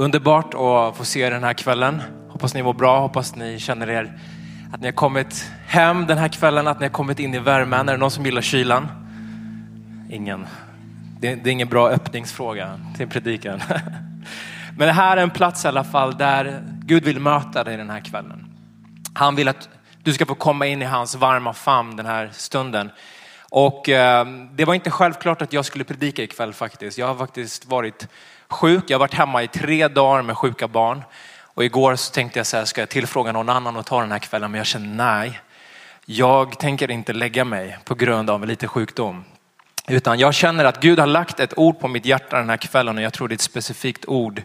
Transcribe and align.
Underbart 0.00 0.54
att 0.54 0.96
få 0.96 1.04
se 1.04 1.20
er 1.20 1.30
den 1.30 1.44
här 1.44 1.52
kvällen. 1.52 2.02
Hoppas 2.28 2.54
ni 2.54 2.62
mår 2.62 2.72
bra, 2.72 3.00
hoppas 3.00 3.36
ni 3.36 3.58
känner 3.58 3.90
er 3.90 4.18
att 4.72 4.80
ni 4.80 4.86
har 4.86 4.92
kommit 4.92 5.50
hem 5.66 6.06
den 6.06 6.18
här 6.18 6.28
kvällen, 6.28 6.66
att 6.66 6.80
ni 6.80 6.86
har 6.86 6.92
kommit 6.92 7.18
in 7.18 7.34
i 7.34 7.38
värmen. 7.38 7.88
Är 7.88 7.92
det 7.92 7.98
någon 7.98 8.10
som 8.10 8.24
gillar 8.24 8.42
kylan? 8.42 8.88
Ingen. 10.10 10.46
Det, 11.18 11.34
det 11.34 11.50
är 11.50 11.52
ingen 11.52 11.68
bra 11.68 11.88
öppningsfråga 11.88 12.80
till 12.96 13.08
predikan. 13.08 13.62
Men 14.76 14.86
det 14.86 14.92
här 14.92 15.16
är 15.16 15.22
en 15.22 15.30
plats 15.30 15.64
i 15.64 15.68
alla 15.68 15.84
fall 15.84 16.16
där 16.16 16.62
Gud 16.84 17.04
vill 17.04 17.20
möta 17.20 17.64
dig 17.64 17.76
den 17.76 17.90
här 17.90 18.00
kvällen. 18.00 18.46
Han 19.14 19.36
vill 19.36 19.48
att 19.48 19.68
du 20.02 20.12
ska 20.12 20.26
få 20.26 20.34
komma 20.34 20.66
in 20.66 20.82
i 20.82 20.84
hans 20.84 21.14
varma 21.14 21.52
famn 21.52 21.96
den 21.96 22.06
här 22.06 22.30
stunden. 22.32 22.90
Och 23.50 23.88
eh, 23.88 24.26
det 24.52 24.64
var 24.64 24.74
inte 24.74 24.90
självklart 24.90 25.42
att 25.42 25.52
jag 25.52 25.64
skulle 25.64 25.84
predika 25.84 26.22
ikväll 26.22 26.52
faktiskt. 26.52 26.98
Jag 26.98 27.06
har 27.06 27.14
faktiskt 27.14 27.66
varit 27.66 28.08
sjuk. 28.52 28.84
Jag 28.86 28.94
har 28.94 29.00
varit 29.00 29.14
hemma 29.14 29.42
i 29.42 29.48
tre 29.48 29.88
dagar 29.88 30.22
med 30.22 30.38
sjuka 30.38 30.68
barn. 30.68 31.02
Och 31.42 31.64
igår 31.64 31.96
så 31.96 32.12
tänkte 32.12 32.38
jag 32.38 32.46
så 32.46 32.56
här, 32.56 32.64
ska 32.64 32.80
jag 32.80 32.88
tillfråga 32.88 33.32
någon 33.32 33.48
annan 33.48 33.76
och 33.76 33.86
ta 33.86 34.00
den 34.00 34.12
här 34.12 34.18
kvällen? 34.18 34.50
Men 34.50 34.58
jag 34.58 34.66
känner 34.66 34.94
nej, 34.94 35.40
jag 36.04 36.58
tänker 36.58 36.90
inte 36.90 37.12
lägga 37.12 37.44
mig 37.44 37.78
på 37.84 37.94
grund 37.94 38.30
av 38.30 38.46
lite 38.46 38.68
sjukdom. 38.68 39.24
Utan 39.88 40.18
jag 40.18 40.34
känner 40.34 40.64
att 40.64 40.80
Gud 40.80 40.98
har 40.98 41.06
lagt 41.06 41.40
ett 41.40 41.58
ord 41.58 41.80
på 41.80 41.88
mitt 41.88 42.04
hjärta 42.04 42.36
den 42.36 42.50
här 42.50 42.56
kvällen 42.56 42.96
och 42.96 43.02
jag 43.02 43.12
tror 43.12 43.28
det 43.28 43.32
är 43.32 43.36
ett 43.36 43.40
specifikt 43.40 44.04
ord 44.04 44.42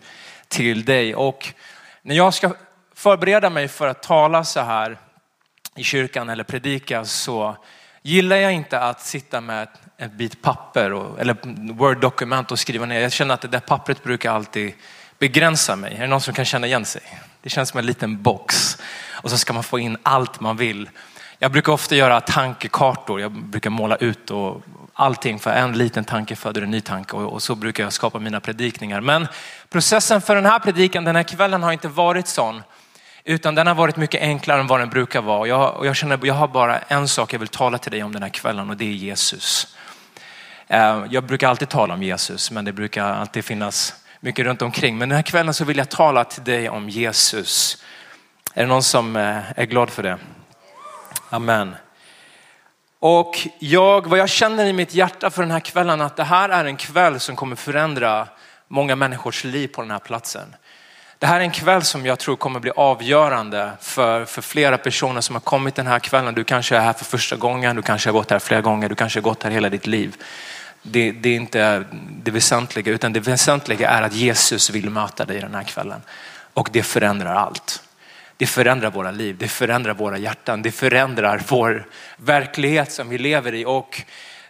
till 0.48 0.86
dig. 0.86 1.16
Och 1.16 1.54
när 2.02 2.16
jag 2.16 2.34
ska 2.34 2.54
förbereda 2.96 3.50
mig 3.50 3.68
för 3.68 3.88
att 3.88 4.04
tala 4.04 4.44
så 4.44 4.60
här 4.60 4.98
i 5.76 5.84
kyrkan 5.84 6.30
eller 6.30 6.44
predika 6.44 7.06
så 7.06 7.58
gillar 8.02 8.36
jag 8.36 8.54
inte 8.54 8.80
att 8.80 9.02
sitta 9.02 9.42
med 9.42 9.68
en 9.98 10.18
bit 10.18 10.42
papper 10.42 10.94
och, 10.94 11.20
eller 11.20 11.38
word-dokument 11.74 12.52
och 12.52 12.60
skriva 12.60 12.86
ner. 12.86 13.02
Jag 13.02 13.12
känner 13.12 13.34
att 13.34 13.42
det 13.42 13.48
där 13.48 13.60
pappret 13.60 14.04
brukar 14.04 14.32
alltid 14.32 14.74
begränsa 15.20 15.76
mig. 15.76 15.96
Är 15.96 16.02
det 16.02 16.08
någon 16.08 16.22
som 16.22 16.34
kan 16.34 16.46
känna 16.46 16.68
igen 16.68 16.86
sig? 16.86 17.02
Det 17.42 17.50
känns 17.50 17.70
som 17.70 17.80
en 17.80 17.86
liten 17.86 18.22
box 18.22 18.78
och 19.12 19.30
så 19.30 19.38
ska 19.38 19.54
man 19.54 19.64
få 19.64 19.80
in 19.80 19.98
allt 20.04 20.40
man 20.40 20.58
vill. 20.58 20.90
Jag 21.40 21.52
brukar 21.52 21.74
ofta 21.74 21.96
göra 21.96 22.22
tankekartor. 22.22 23.22
Jag 23.22 23.32
brukar 23.32 23.70
måla 23.70 23.96
ut 23.96 24.32
och 24.32 24.62
allting 24.94 25.40
för 25.40 25.52
en 25.52 25.78
liten 25.78 26.04
tanke 26.04 26.36
föder 26.36 26.62
en 26.62 26.72
ny 26.72 26.82
tanke 26.82 27.16
och, 27.16 27.44
så 27.44 27.56
brukar 27.56 27.84
jag 27.84 27.94
skapa 27.94 28.20
mina 28.20 28.40
predikningar. 28.40 29.02
Men 29.02 29.28
processen 29.70 30.22
för 30.22 30.36
den 30.36 30.46
här 30.46 30.60
predikan 30.60 31.04
den 31.04 31.16
här 31.16 31.24
kvällen 31.24 31.64
har 31.64 31.72
inte 31.72 31.88
varit 31.88 32.28
sån. 32.28 32.64
Utan 33.24 33.56
den 33.56 33.68
har 33.68 33.76
varit 33.76 33.96
mycket 33.96 34.22
enklare 34.22 34.60
än 34.60 34.68
vad 34.68 34.80
den 34.80 34.90
brukar 34.90 35.22
vara. 35.22 35.48
Jag, 35.48 35.76
och 35.76 35.86
jag 35.88 35.96
känner 35.96 36.20
jag 36.24 36.34
har 36.34 36.48
bara 36.48 36.80
en 36.80 37.08
sak 37.08 37.34
jag 37.34 37.40
vill 37.40 37.48
tala 37.48 37.78
till 37.78 37.92
dig 37.92 38.04
om 38.04 38.12
den 38.12 38.24
här 38.24 38.30
kvällen 38.30 38.70
och 38.70 38.78
det 38.78 38.86
är 38.86 38.92
Jesus. 38.92 39.76
Eh, 40.68 41.04
jag 41.10 41.24
brukar 41.24 41.50
alltid 41.50 41.70
tala 41.70 41.94
om 41.94 42.04
Jesus 42.04 42.52
men 42.52 42.66
det 42.66 42.74
brukar 42.74 43.04
alltid 43.04 43.46
finnas 43.46 43.96
mycket 44.20 44.46
runt 44.46 44.62
omkring. 44.62 44.98
Men 44.98 45.10
den 45.10 45.16
här 45.16 45.24
kvällen 45.24 45.54
så 45.54 45.66
vill 45.66 45.78
jag 45.78 45.90
tala 45.90 46.24
till 46.24 46.44
dig 46.44 46.70
om 46.70 46.90
Jesus. 46.90 47.84
Är 48.54 48.62
det 48.62 48.68
någon 48.68 48.84
som 48.84 49.16
eh, 49.16 49.38
är 49.56 49.66
glad 49.66 49.90
för 49.90 50.04
det? 50.04 50.18
Amen. 51.30 51.76
Och 53.00 53.48
jag, 53.60 54.08
vad 54.08 54.20
jag 54.20 54.30
känner 54.30 54.66
i 54.66 54.74
mitt 54.74 54.94
hjärta 54.94 55.30
för 55.30 55.42
den 55.42 55.52
här 55.52 55.60
kvällen 55.60 56.02
att 56.02 56.16
det 56.16 56.24
här 56.24 56.50
är 56.50 56.66
en 56.66 56.78
kväll 56.78 57.20
som 57.20 57.36
kommer 57.36 57.56
förändra 57.56 58.28
många 58.68 58.96
människors 58.96 59.44
liv 59.44 59.68
på 59.68 59.82
den 59.82 59.92
här 59.92 60.00
platsen. 60.00 60.56
Det 61.20 61.28
här 61.28 61.40
är 61.40 61.44
en 61.44 61.52
kväll 61.52 61.84
som 61.84 62.06
jag 62.06 62.20
tror 62.20 62.36
kommer 62.36 62.60
bli 62.60 62.72
avgörande 62.76 63.72
för, 63.82 64.26
för 64.26 64.42
flera 64.42 64.78
personer 64.78 65.22
som 65.22 65.36
har 65.36 65.40
kommit 65.40 65.76
den 65.76 65.88
här 65.88 66.00
kvällen. 66.00 66.34
Du 66.34 66.44
kanske 66.44 66.76
är 66.76 66.80
här 66.80 66.94
för 66.94 67.06
första 67.06 67.36
gången, 67.36 67.76
du 67.76 67.82
kanske 67.82 68.10
har 68.10 68.14
gått 68.14 68.32
här 68.32 68.40
flera 68.40 68.62
gånger, 68.62 68.90
du 68.90 68.96
kanske 68.96 69.20
har 69.20 69.24
gått 69.24 69.44
här 69.44 69.52
hela 69.52 69.70
ditt 69.70 69.88
liv. 69.88 70.16
Det, 70.88 71.12
det, 71.12 71.30
är 71.30 71.36
inte 71.36 71.84
det 72.24 72.32
väsentliga, 72.32 72.92
utan 72.92 73.14
det 73.14 73.20
väsentliga 73.20 73.90
är 73.90 74.02
att 74.02 74.14
Jesus 74.14 74.70
vill 74.70 74.90
möta 74.90 75.26
dig 75.26 75.40
den 75.40 75.56
här 75.56 75.64
kvällen. 75.64 76.02
Och 76.54 76.70
det 76.72 76.84
förändrar 76.84 77.36
allt. 77.36 77.82
Det 78.38 78.48
förändrar 78.48 78.92
våra 78.92 79.12
liv, 79.12 79.38
det 79.40 79.48
förändrar 79.48 79.94
våra 79.94 80.18
hjärtan, 80.18 80.62
det 80.62 80.72
förändrar 80.72 81.44
vår 81.48 81.88
verklighet 82.18 82.92
som 82.92 83.10
vi 83.10 83.18
lever 83.18 83.54
i. 83.54 83.66
Och 83.66 84.02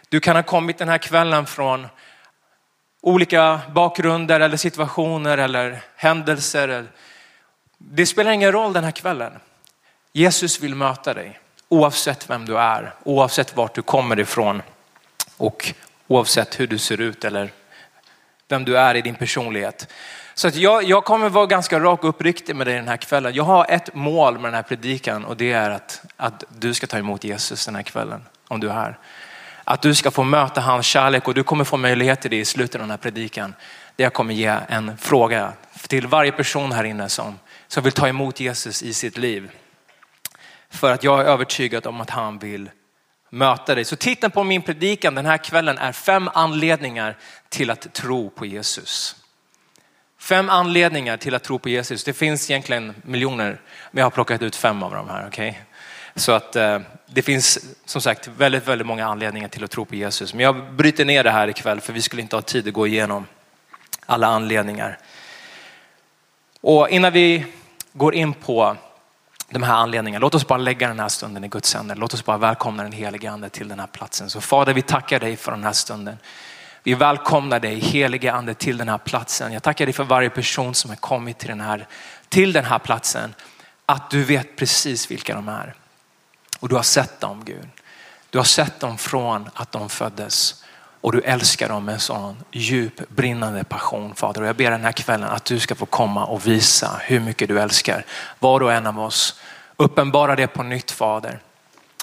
du 0.08 0.20
kan 0.20 0.36
ha 0.36 0.42
kommit 0.42 0.78
den 0.78 0.88
här 0.88 0.98
kvällen 0.98 1.46
från 1.46 1.86
olika 3.00 3.60
bakgrunder 3.74 4.40
eller 4.40 4.56
situationer 4.56 5.38
eller 5.38 5.80
händelser. 5.96 6.86
Det 7.78 8.06
spelar 8.06 8.30
ingen 8.30 8.52
roll 8.52 8.72
den 8.72 8.84
här 8.84 8.90
kvällen. 8.90 9.32
Jesus 10.12 10.60
vill 10.60 10.74
möta 10.74 11.14
dig 11.14 11.40
oavsett 11.68 12.30
vem 12.30 12.46
du 12.46 12.58
är, 12.58 12.94
oavsett 13.04 13.56
vart 13.56 13.74
du 13.74 13.82
kommer 13.82 14.20
ifrån 14.20 14.62
och 15.36 15.74
oavsett 16.06 16.60
hur 16.60 16.66
du 16.66 16.78
ser 16.78 17.00
ut 17.00 17.24
eller 17.24 17.50
vem 18.48 18.64
du 18.64 18.78
är 18.78 18.94
i 18.94 19.02
din 19.02 19.14
personlighet. 19.14 19.88
Så 20.34 20.48
att 20.48 20.56
jag, 20.56 20.84
jag 20.84 21.04
kommer 21.04 21.28
vara 21.28 21.46
ganska 21.46 21.80
rak 21.80 22.04
och 22.04 22.08
uppriktig 22.08 22.56
med 22.56 22.66
dig 22.66 22.74
den 22.74 22.88
här 22.88 22.96
kvällen. 22.96 23.34
Jag 23.34 23.44
har 23.44 23.66
ett 23.68 23.94
mål 23.94 24.34
med 24.34 24.44
den 24.44 24.54
här 24.54 24.62
predikan 24.62 25.24
och 25.24 25.36
det 25.36 25.52
är 25.52 25.70
att, 25.70 26.02
att 26.16 26.44
du 26.58 26.74
ska 26.74 26.86
ta 26.86 26.98
emot 26.98 27.24
Jesus 27.24 27.66
den 27.66 27.74
här 27.74 27.82
kvällen 27.82 28.24
om 28.48 28.60
du 28.60 28.68
är 28.68 28.74
här. 28.74 28.98
Att 29.64 29.82
du 29.82 29.94
ska 29.94 30.10
få 30.10 30.24
möta 30.24 30.60
hans 30.60 30.86
kärlek 30.86 31.28
och 31.28 31.34
du 31.34 31.42
kommer 31.42 31.64
få 31.64 31.76
möjlighet 31.76 32.20
till 32.20 32.30
det 32.30 32.36
i 32.36 32.44
slutet 32.44 32.74
av 32.74 32.80
den 32.80 32.90
här 32.90 32.96
predikan. 32.96 33.54
Där 33.96 34.04
jag 34.04 34.12
kommer 34.12 34.34
ge 34.34 34.56
en 34.68 34.96
fråga 34.96 35.52
till 35.88 36.06
varje 36.06 36.32
person 36.32 36.72
här 36.72 36.84
inne 36.84 37.08
som, 37.08 37.38
som 37.68 37.82
vill 37.82 37.92
ta 37.92 38.08
emot 38.08 38.40
Jesus 38.40 38.82
i 38.82 38.94
sitt 38.94 39.18
liv. 39.18 39.50
För 40.70 40.92
att 40.92 41.04
jag 41.04 41.20
är 41.20 41.24
övertygad 41.24 41.86
om 41.86 42.00
att 42.00 42.10
han 42.10 42.38
vill 42.38 42.70
möta 43.30 43.74
dig. 43.74 43.84
Så 43.84 43.96
titeln 43.96 44.30
på 44.30 44.44
min 44.44 44.62
predikan 44.62 45.14
den 45.14 45.26
här 45.26 45.38
kvällen 45.38 45.78
är 45.78 45.92
fem 45.92 46.30
anledningar 46.34 47.16
till 47.48 47.70
att 47.70 47.94
tro 47.94 48.30
på 48.30 48.46
Jesus. 48.46 49.16
Fem 50.18 50.50
anledningar 50.50 51.16
till 51.16 51.34
att 51.34 51.42
tro 51.42 51.58
på 51.58 51.68
Jesus. 51.68 52.04
Det 52.04 52.12
finns 52.12 52.50
egentligen 52.50 52.94
miljoner, 53.02 53.60
men 53.90 54.00
jag 54.00 54.06
har 54.06 54.10
plockat 54.10 54.42
ut 54.42 54.56
fem 54.56 54.82
av 54.82 54.94
dem 54.94 55.08
här. 55.08 55.26
Okay? 55.28 55.54
Så 56.14 56.32
att 56.32 56.56
eh, 56.56 56.78
det 57.06 57.22
finns 57.22 57.58
som 57.84 58.02
sagt 58.02 58.28
väldigt, 58.28 58.68
väldigt 58.68 58.86
många 58.86 59.06
anledningar 59.06 59.48
till 59.48 59.64
att 59.64 59.70
tro 59.70 59.84
på 59.84 59.94
Jesus. 59.94 60.34
Men 60.34 60.44
jag 60.44 60.72
bryter 60.72 61.04
ner 61.04 61.24
det 61.24 61.30
här 61.30 61.48
ikväll 61.48 61.80
för 61.80 61.92
vi 61.92 62.02
skulle 62.02 62.22
inte 62.22 62.36
ha 62.36 62.42
tid 62.42 62.68
att 62.68 62.74
gå 62.74 62.86
igenom 62.86 63.26
alla 64.06 64.26
anledningar. 64.26 64.98
Och 66.60 66.88
innan 66.88 67.12
vi 67.12 67.46
går 67.92 68.14
in 68.14 68.32
på 68.34 68.76
de 69.50 69.62
här 69.62 69.74
anledningarna, 69.74 70.22
låt 70.22 70.34
oss 70.34 70.46
bara 70.46 70.58
lägga 70.58 70.88
den 70.88 71.00
här 71.00 71.08
stunden 71.08 71.44
i 71.44 71.48
Guds 71.48 71.74
händer. 71.74 71.96
Låt 71.96 72.14
oss 72.14 72.24
bara 72.24 72.38
välkomna 72.38 72.82
den 72.82 72.92
helige 72.92 73.30
ande 73.30 73.48
till 73.48 73.68
den 73.68 73.80
här 73.80 73.86
platsen. 73.86 74.30
Så 74.30 74.40
Fader, 74.40 74.74
vi 74.74 74.82
tackar 74.82 75.20
dig 75.20 75.36
för 75.36 75.52
den 75.52 75.64
här 75.64 75.72
stunden. 75.72 76.18
Vi 76.82 76.94
välkomnar 76.94 77.60
dig 77.60 77.78
helige 77.78 78.32
ande 78.32 78.54
till 78.54 78.76
den 78.76 78.88
här 78.88 78.98
platsen. 78.98 79.52
Jag 79.52 79.62
tackar 79.62 79.86
dig 79.86 79.92
för 79.92 80.04
varje 80.04 80.30
person 80.30 80.74
som 80.74 80.90
har 80.90 80.96
kommit 80.96 81.38
till 81.38 81.48
den 81.48 81.60
här, 81.60 81.86
till 82.28 82.52
den 82.52 82.64
här 82.64 82.78
platsen. 82.78 83.34
Att 83.86 84.10
du 84.10 84.24
vet 84.24 84.56
precis 84.56 85.10
vilka 85.10 85.34
de 85.34 85.48
är. 85.48 85.74
Och 86.60 86.68
du 86.68 86.74
har 86.74 86.82
sett 86.82 87.20
dem 87.20 87.44
Gud. 87.44 87.68
Du 88.30 88.38
har 88.38 88.44
sett 88.44 88.80
dem 88.80 88.98
från 88.98 89.50
att 89.54 89.72
de 89.72 89.88
föddes 89.88 90.64
och 91.00 91.12
du 91.12 91.20
älskar 91.20 91.68
dem 91.68 91.84
med 91.84 91.94
en 91.94 92.00
sån 92.00 92.36
djup 92.52 93.08
brinnande 93.08 93.64
passion 93.64 94.14
Fader. 94.14 94.40
Och 94.40 94.48
jag 94.48 94.56
ber 94.56 94.70
den 94.70 94.84
här 94.84 94.92
kvällen 94.92 95.28
att 95.28 95.44
du 95.44 95.60
ska 95.60 95.74
få 95.74 95.86
komma 95.86 96.24
och 96.26 96.46
visa 96.46 97.00
hur 97.04 97.20
mycket 97.20 97.48
du 97.48 97.60
älskar 97.60 98.04
var 98.38 98.62
och 98.62 98.72
en 98.72 98.86
av 98.86 99.00
oss. 99.00 99.40
Uppenbara 99.76 100.36
det 100.36 100.46
på 100.46 100.62
nytt 100.62 100.90
Fader. 100.90 101.40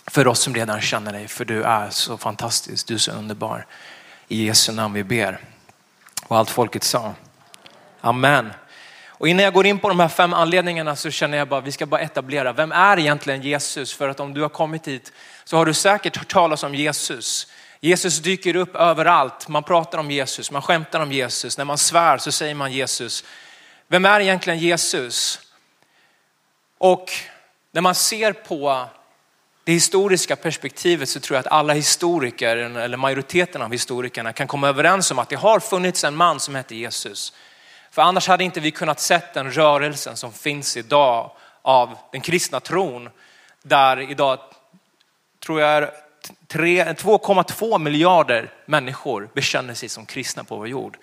För 0.08 0.28
oss 0.28 0.40
som 0.40 0.56
redan 0.56 0.82
känner 0.82 1.14
dig, 1.14 1.28
för 1.28 1.46
du 1.46 1.64
är 1.64 1.90
så 1.90 2.18
fantastisk, 2.18 2.88
du 2.88 2.94
är 2.94 2.98
så 2.98 3.12
underbar. 3.12 3.66
I 4.28 4.46
Jesu 4.46 4.72
namn 4.72 4.94
vi 4.94 5.04
ber. 5.04 5.40
Och 6.28 6.38
allt 6.38 6.50
folket 6.50 6.84
sa. 6.84 7.14
Amen. 8.02 8.54
Och 9.08 9.28
innan 9.28 9.44
jag 9.44 9.54
går 9.54 9.66
in 9.66 9.80
på 9.80 9.90
de 9.90 10.00
här 10.00 10.08
fem 10.08 10.34
anledningarna 10.34 10.96
så 10.96 11.12
känner 11.12 11.38
jag 11.38 11.48
bara, 11.48 11.62
vi 11.62 11.72
ska 11.72 11.86
bara 11.86 12.02
etablera, 12.02 12.54
vem 12.54 12.72
är 12.72 13.00
egentligen 13.00 13.42
Jesus? 13.42 13.94
För 13.94 14.10
att 14.10 14.20
om 14.20 14.34
du 14.34 14.42
har 14.42 14.50
kommit 14.50 14.88
hit 14.88 15.12
så 15.44 15.58
har 15.58 15.66
du 15.66 15.74
säkert 15.74 16.18
hört 16.18 16.32
talas 16.32 16.64
om 16.64 16.76
Jesus. 16.76 17.48
Jesus 17.86 18.20
dyker 18.20 18.56
upp 18.56 18.76
överallt, 18.76 19.48
man 19.48 19.64
pratar 19.64 19.98
om 19.98 20.12
Jesus, 20.12 20.52
man 20.52 20.62
skämtar 20.62 21.00
om 21.00 21.12
Jesus, 21.12 21.58
när 21.58 21.66
man 21.66 21.78
svär 21.78 22.18
så 22.18 22.32
säger 22.32 22.56
man 22.56 22.72
Jesus. 22.72 23.24
Vem 23.88 24.06
är 24.06 24.20
egentligen 24.20 24.60
Jesus? 24.60 25.40
Och 26.78 27.12
när 27.72 27.82
man 27.82 27.96
ser 27.96 28.34
på 28.34 28.86
det 29.64 29.72
historiska 29.72 30.36
perspektivet 30.36 31.10
så 31.10 31.20
tror 31.20 31.36
jag 31.36 31.40
att 31.40 31.52
alla 31.52 31.74
historiker, 31.74 32.58
eller 32.58 32.98
majoriteten 32.98 33.62
av 33.62 33.72
historikerna 33.72 34.34
kan 34.34 34.48
komma 34.48 34.68
överens 34.68 35.12
om 35.12 35.20
att 35.20 35.30
det 35.30 35.36
har 35.36 35.60
funnits 35.60 36.04
en 36.04 36.16
man 36.16 36.40
som 36.40 36.56
heter 36.56 36.76
Jesus. 36.76 37.34
För 37.92 38.02
annars 38.02 38.28
hade 38.28 38.44
inte 38.44 38.60
vi 38.60 38.72
kunnat 38.72 39.00
sett 39.00 39.34
den 39.34 39.52
rörelsen 39.52 40.18
som 40.18 40.34
finns 40.34 40.78
idag 40.78 41.32
av 41.62 41.98
den 42.12 42.22
kristna 42.22 42.60
tron. 42.60 43.10
Där 43.64 44.12
idag 44.12 44.40
tror 45.40 45.62
jag 45.62 45.90
2,2 46.54 47.80
miljarder 47.80 48.52
människor 48.66 49.30
bekänner 49.34 49.74
sig 49.74 49.90
som 49.90 50.06
kristna 50.06 50.44
på 50.44 50.58
vår 50.58 50.68
jord. 50.68 50.98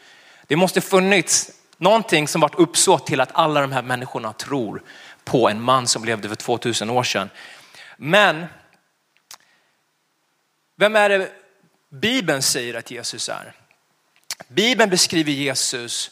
Det 0.46 0.56
måste 0.56 0.80
funnits 0.80 1.50
någonting 1.76 2.28
som 2.28 2.40
varit 2.40 2.58
uppsåt 2.58 3.06
till 3.06 3.20
att 3.20 3.30
alla 3.32 3.60
de 3.60 3.72
här 3.72 3.82
människorna 3.82 4.32
tror 4.32 4.82
på 5.24 5.48
en 5.48 5.60
man 5.60 5.86
som 5.86 6.04
levde 6.04 6.28
för 6.28 6.36
2000 6.36 6.90
år 6.90 7.02
sedan. 7.02 7.30
Men 7.96 8.46
vem 10.76 10.96
är 10.96 11.08
det 11.08 11.30
Bibeln 11.90 12.42
säger 12.42 12.74
att 12.74 12.90
Jesus 12.90 13.28
är? 13.28 13.54
Bibeln 14.48 14.90
beskriver 14.90 15.32
Jesus 15.32 16.10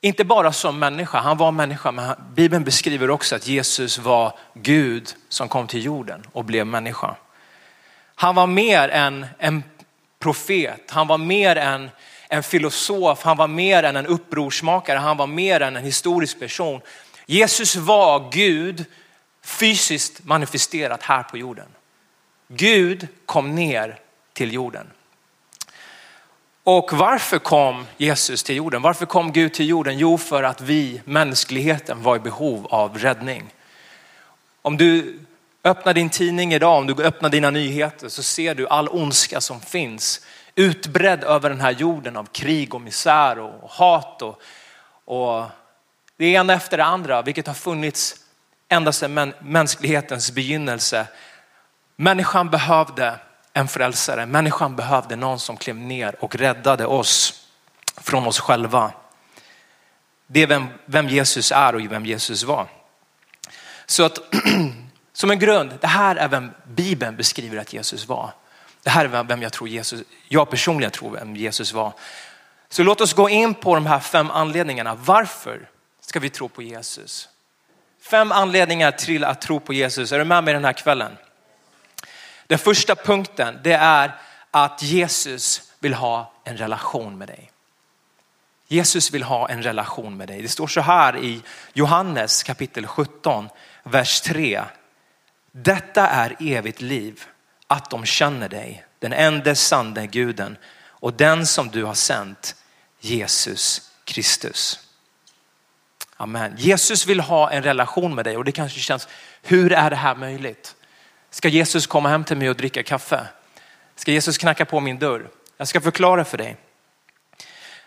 Inte 0.00 0.24
bara 0.24 0.52
som 0.52 0.78
människa, 0.78 1.18
han 1.18 1.36
var 1.36 1.52
människa, 1.52 1.92
men 1.92 2.14
Bibeln 2.34 2.64
beskriver 2.64 3.10
också 3.10 3.36
att 3.36 3.46
Jesus 3.46 3.98
var 3.98 4.38
Gud 4.54 5.14
som 5.28 5.48
kom 5.48 5.66
till 5.66 5.84
jorden 5.84 6.26
och 6.32 6.44
blev 6.44 6.66
människa. 6.66 7.16
Han 8.18 8.34
var 8.34 8.46
mer 8.46 8.88
än 8.88 9.26
en 9.38 9.62
profet, 10.18 10.90
han 10.90 11.06
var 11.06 11.18
mer 11.18 11.56
än 11.56 11.90
en 12.28 12.42
filosof, 12.42 13.22
han 13.22 13.36
var 13.36 13.48
mer 13.48 13.82
än 13.82 13.96
en 13.96 14.06
upprorsmakare, 14.06 14.98
han 14.98 15.16
var 15.16 15.26
mer 15.26 15.60
än 15.60 15.76
en 15.76 15.84
historisk 15.84 16.40
person. 16.40 16.80
Jesus 17.26 17.76
var 17.76 18.30
Gud 18.32 18.84
fysiskt 19.44 20.24
manifesterat 20.24 21.02
här 21.02 21.22
på 21.22 21.38
jorden. 21.38 21.66
Gud 22.48 23.08
kom 23.26 23.54
ner 23.54 23.98
till 24.32 24.52
jorden. 24.52 24.86
Och 26.64 26.92
varför 26.92 27.38
kom 27.38 27.86
Jesus 27.96 28.42
till 28.42 28.56
jorden? 28.56 28.82
Varför 28.82 29.06
kom 29.06 29.32
Gud 29.32 29.54
till 29.54 29.68
jorden? 29.68 29.98
Jo, 29.98 30.18
för 30.18 30.42
att 30.42 30.60
vi, 30.60 31.00
mänskligheten, 31.04 32.02
var 32.02 32.16
i 32.16 32.18
behov 32.18 32.66
av 32.66 32.98
räddning. 32.98 33.54
Om 34.62 34.76
du 34.76 35.18
Öppna 35.66 35.92
din 35.92 36.10
tidning 36.10 36.54
idag, 36.54 36.78
om 36.78 36.86
du 36.86 37.04
öppnar 37.04 37.28
dina 37.28 37.50
nyheter 37.50 38.08
så 38.08 38.22
ser 38.22 38.54
du 38.54 38.68
all 38.68 38.88
ondska 38.88 39.40
som 39.40 39.60
finns 39.60 40.20
utbredd 40.54 41.24
över 41.24 41.50
den 41.50 41.60
här 41.60 41.70
jorden 41.70 42.16
av 42.16 42.24
krig 42.24 42.74
och 42.74 42.80
misär 42.80 43.38
och 43.38 43.70
hat 43.70 44.22
och, 44.22 44.40
och 45.04 45.44
det 46.16 46.26
ena 46.26 46.52
efter 46.52 46.76
det 46.76 46.84
andra, 46.84 47.22
vilket 47.22 47.46
har 47.46 47.54
funnits 47.54 48.14
ända 48.68 48.92
sedan 48.92 49.32
mänsklighetens 49.40 50.32
begynnelse. 50.32 51.06
Människan 51.96 52.50
behövde 52.50 53.14
en 53.52 53.68
frälsare. 53.68 54.26
Människan 54.26 54.76
behövde 54.76 55.16
någon 55.16 55.38
som 55.38 55.56
klev 55.56 55.76
ner 55.76 56.24
och 56.24 56.36
räddade 56.36 56.86
oss 56.86 57.44
från 57.96 58.26
oss 58.26 58.40
själva. 58.40 58.92
Det 60.26 60.42
är 60.42 60.46
vem, 60.46 60.66
vem 60.84 61.08
Jesus 61.08 61.52
är 61.52 61.74
och 61.74 61.80
vem 61.80 62.06
Jesus 62.06 62.44
var. 62.44 62.68
Så 63.86 64.04
att 64.04 64.18
som 65.16 65.30
en 65.30 65.38
grund, 65.38 65.78
det 65.80 65.86
här 65.86 66.16
är 66.16 66.28
vem 66.28 66.52
Bibeln 66.64 67.16
beskriver 67.16 67.58
att 67.58 67.72
Jesus 67.72 68.08
var. 68.08 68.34
Det 68.82 68.90
här 68.90 69.04
är 69.04 69.22
vem 69.22 69.42
jag 69.42 69.52
tror 69.52 69.68
Jesus, 69.68 70.02
jag 70.28 70.50
personligen 70.50 70.90
tror 70.90 71.10
vem 71.10 71.36
Jesus 71.36 71.72
var. 71.72 71.92
Så 72.68 72.82
låt 72.82 73.00
oss 73.00 73.12
gå 73.12 73.28
in 73.28 73.54
på 73.54 73.74
de 73.74 73.86
här 73.86 74.00
fem 74.00 74.30
anledningarna. 74.30 74.94
Varför 74.94 75.68
ska 76.00 76.20
vi 76.20 76.30
tro 76.30 76.48
på 76.48 76.62
Jesus? 76.62 77.28
Fem 78.00 78.32
anledningar 78.32 78.90
till 78.90 79.24
att 79.24 79.40
tro 79.40 79.60
på 79.60 79.72
Jesus. 79.72 80.12
Är 80.12 80.18
du 80.18 80.24
med 80.24 80.44
mig 80.44 80.54
den 80.54 80.64
här 80.64 80.72
kvällen? 80.72 81.16
Den 82.46 82.58
första 82.58 82.94
punkten 82.94 83.58
det 83.64 83.72
är 83.72 84.14
att 84.50 84.82
Jesus 84.82 85.72
vill 85.78 85.94
ha 85.94 86.32
en 86.44 86.56
relation 86.56 87.18
med 87.18 87.28
dig. 87.28 87.50
Jesus 88.68 89.10
vill 89.10 89.22
ha 89.22 89.48
en 89.48 89.62
relation 89.62 90.16
med 90.16 90.28
dig. 90.28 90.42
Det 90.42 90.48
står 90.48 90.66
så 90.66 90.80
här 90.80 91.16
i 91.16 91.42
Johannes 91.72 92.42
kapitel 92.42 92.86
17, 92.86 93.48
vers 93.82 94.20
3. 94.20 94.62
Detta 95.58 96.08
är 96.08 96.36
evigt 96.40 96.80
liv, 96.80 97.24
att 97.66 97.90
de 97.90 98.04
känner 98.04 98.48
dig, 98.48 98.84
den 98.98 99.12
enda 99.12 99.54
sanne 99.54 100.06
guden 100.06 100.56
och 100.84 101.12
den 101.12 101.46
som 101.46 101.68
du 101.68 101.84
har 101.84 101.94
sänt, 101.94 102.54
Jesus 103.00 103.90
Kristus. 104.04 104.80
Amen. 106.16 106.54
Jesus 106.58 107.06
vill 107.06 107.20
ha 107.20 107.50
en 107.50 107.62
relation 107.62 108.14
med 108.14 108.24
dig 108.24 108.36
och 108.36 108.44
det 108.44 108.52
kanske 108.52 108.80
känns, 108.80 109.08
hur 109.42 109.72
är 109.72 109.90
det 109.90 109.96
här 109.96 110.14
möjligt? 110.14 110.74
Ska 111.30 111.48
Jesus 111.48 111.86
komma 111.86 112.08
hem 112.08 112.24
till 112.24 112.36
mig 112.36 112.50
och 112.50 112.56
dricka 112.56 112.82
kaffe? 112.82 113.26
Ska 113.94 114.12
Jesus 114.12 114.38
knacka 114.38 114.64
på 114.64 114.80
min 114.80 114.98
dörr? 114.98 115.28
Jag 115.56 115.68
ska 115.68 115.80
förklara 115.80 116.24
för 116.24 116.38
dig. 116.38 116.56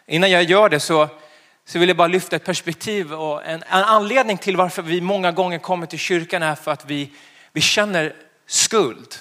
Innan 0.06 0.32
jag 0.32 0.44
gör 0.44 0.70
det 0.70 0.80
så, 0.80 1.10
så 1.66 1.80
vill 1.80 1.90
jag 1.90 1.98
bara 1.98 2.08
lyfta 2.08 2.36
ett 2.36 2.46
perspektiv 2.46 3.14
och 3.14 3.46
en, 3.46 3.64
en 3.64 3.84
anledning 3.84 4.38
till 4.38 4.58
varför 4.58 4.82
vi 4.82 5.02
många 5.02 5.32
gånger 5.32 5.60
kommer 5.60 5.86
till 5.86 6.00
kyrkan 6.00 6.44
är 6.44 6.56
för 6.56 6.72
att 6.72 6.86
vi, 6.86 7.12
vi 7.54 7.62
känner 7.62 8.16
skuld. 8.48 9.16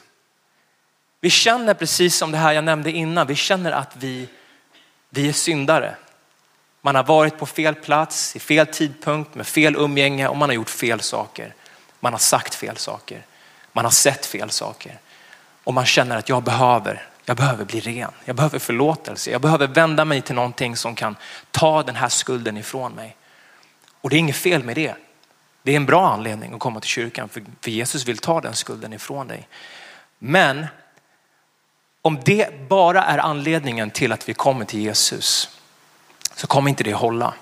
Vi 1.20 1.30
känner 1.30 1.74
precis 1.74 2.16
som 2.16 2.32
det 2.32 2.38
här 2.38 2.52
jag 2.52 2.64
nämnde 2.64 2.92
innan, 2.92 3.26
vi 3.26 3.34
känner 3.34 3.72
att 3.72 3.96
vi, 3.96 4.28
vi 5.10 5.28
är 5.28 5.32
syndare. 5.32 5.96
Man 6.80 6.94
har 6.94 7.04
varit 7.04 7.38
på 7.38 7.46
fel 7.46 7.74
plats, 7.74 8.36
i 8.36 8.38
fel 8.38 8.66
tidpunkt, 8.66 9.34
med 9.34 9.46
fel 9.46 9.76
umgänge 9.76 10.28
och 10.28 10.36
man 10.36 10.48
har 10.48 10.54
gjort 10.54 10.70
fel 10.70 11.00
saker. 11.00 11.54
Man 12.00 12.12
har 12.12 12.18
sagt 12.18 12.54
fel 12.54 12.76
saker. 12.76 13.22
Man 13.72 13.84
har 13.84 13.92
sett 13.92 14.26
fel 14.26 14.50
saker. 14.50 14.98
Och 15.64 15.74
man 15.74 15.86
känner 15.86 16.16
att 16.16 16.28
jag 16.28 16.42
behöver, 16.42 17.06
jag 17.24 17.36
behöver 17.36 17.64
bli 17.64 17.80
ren. 17.80 18.10
Jag 18.24 18.36
behöver 18.36 18.58
förlåtelse. 18.58 19.30
Jag 19.30 19.40
behöver 19.40 19.66
vända 19.66 20.04
mig 20.04 20.22
till 20.22 20.34
någonting 20.34 20.76
som 20.76 20.94
kan 20.94 21.16
ta 21.50 21.82
den 21.82 21.96
här 21.96 22.08
skulden 22.08 22.56
ifrån 22.56 22.92
mig. 22.92 23.16
Och 24.00 24.10
det 24.10 24.16
är 24.16 24.18
inget 24.18 24.36
fel 24.36 24.64
med 24.64 24.76
det. 24.76 24.94
Det 25.68 25.72
är 25.72 25.76
en 25.76 25.86
bra 25.86 26.08
anledning 26.08 26.54
att 26.54 26.60
komma 26.60 26.80
till 26.80 26.88
kyrkan 26.88 27.28
för, 27.28 27.42
Jesus 27.70 28.06
vill 28.06 28.18
ta 28.18 28.40
den 28.40 28.54
skulden 28.54 28.92
ifrån 28.92 29.28
dig. 29.28 29.48
Men 30.18 30.66
om 32.02 32.18
det 32.24 32.68
bara 32.68 33.04
är 33.04 33.18
anledningen 33.18 33.90
till 33.90 34.12
att 34.12 34.28
vi 34.28 34.34
kommer 34.34 34.64
till 34.64 34.80
Jesus 34.80 35.58
så 36.34 36.46
kommer 36.46 36.70
inte 36.70 36.84
det 36.84 36.92
hålla. 36.92 37.34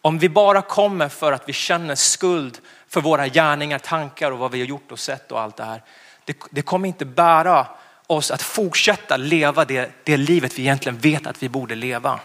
Om 0.00 0.18
vi 0.18 0.28
bara 0.28 0.62
kommer 0.62 1.08
för 1.08 1.32
att 1.32 1.48
vi 1.48 1.52
känner 1.52 1.94
skuld 1.94 2.58
för 2.88 3.00
våra 3.00 3.28
gärningar, 3.28 3.78
tankar 3.78 4.30
och 4.30 4.38
vad 4.38 4.50
vi 4.50 4.60
har 4.60 4.66
gjort 4.66 4.92
och 4.92 4.98
sett 4.98 5.32
och 5.32 5.40
allt 5.40 5.56
det 5.56 5.64
här. 5.64 5.82
Det, 6.24 6.36
det 6.50 6.62
kommer 6.62 6.88
inte 6.88 7.04
bära 7.04 7.66
oss 8.06 8.30
att 8.30 8.42
fortsätta 8.42 9.16
leva 9.16 9.64
det, 9.64 9.90
det 10.04 10.16
livet 10.16 10.58
vi 10.58 10.62
egentligen 10.62 10.98
vet 10.98 11.26
att 11.26 11.42
vi 11.42 11.48
borde 11.48 11.74
leva. 11.74 12.20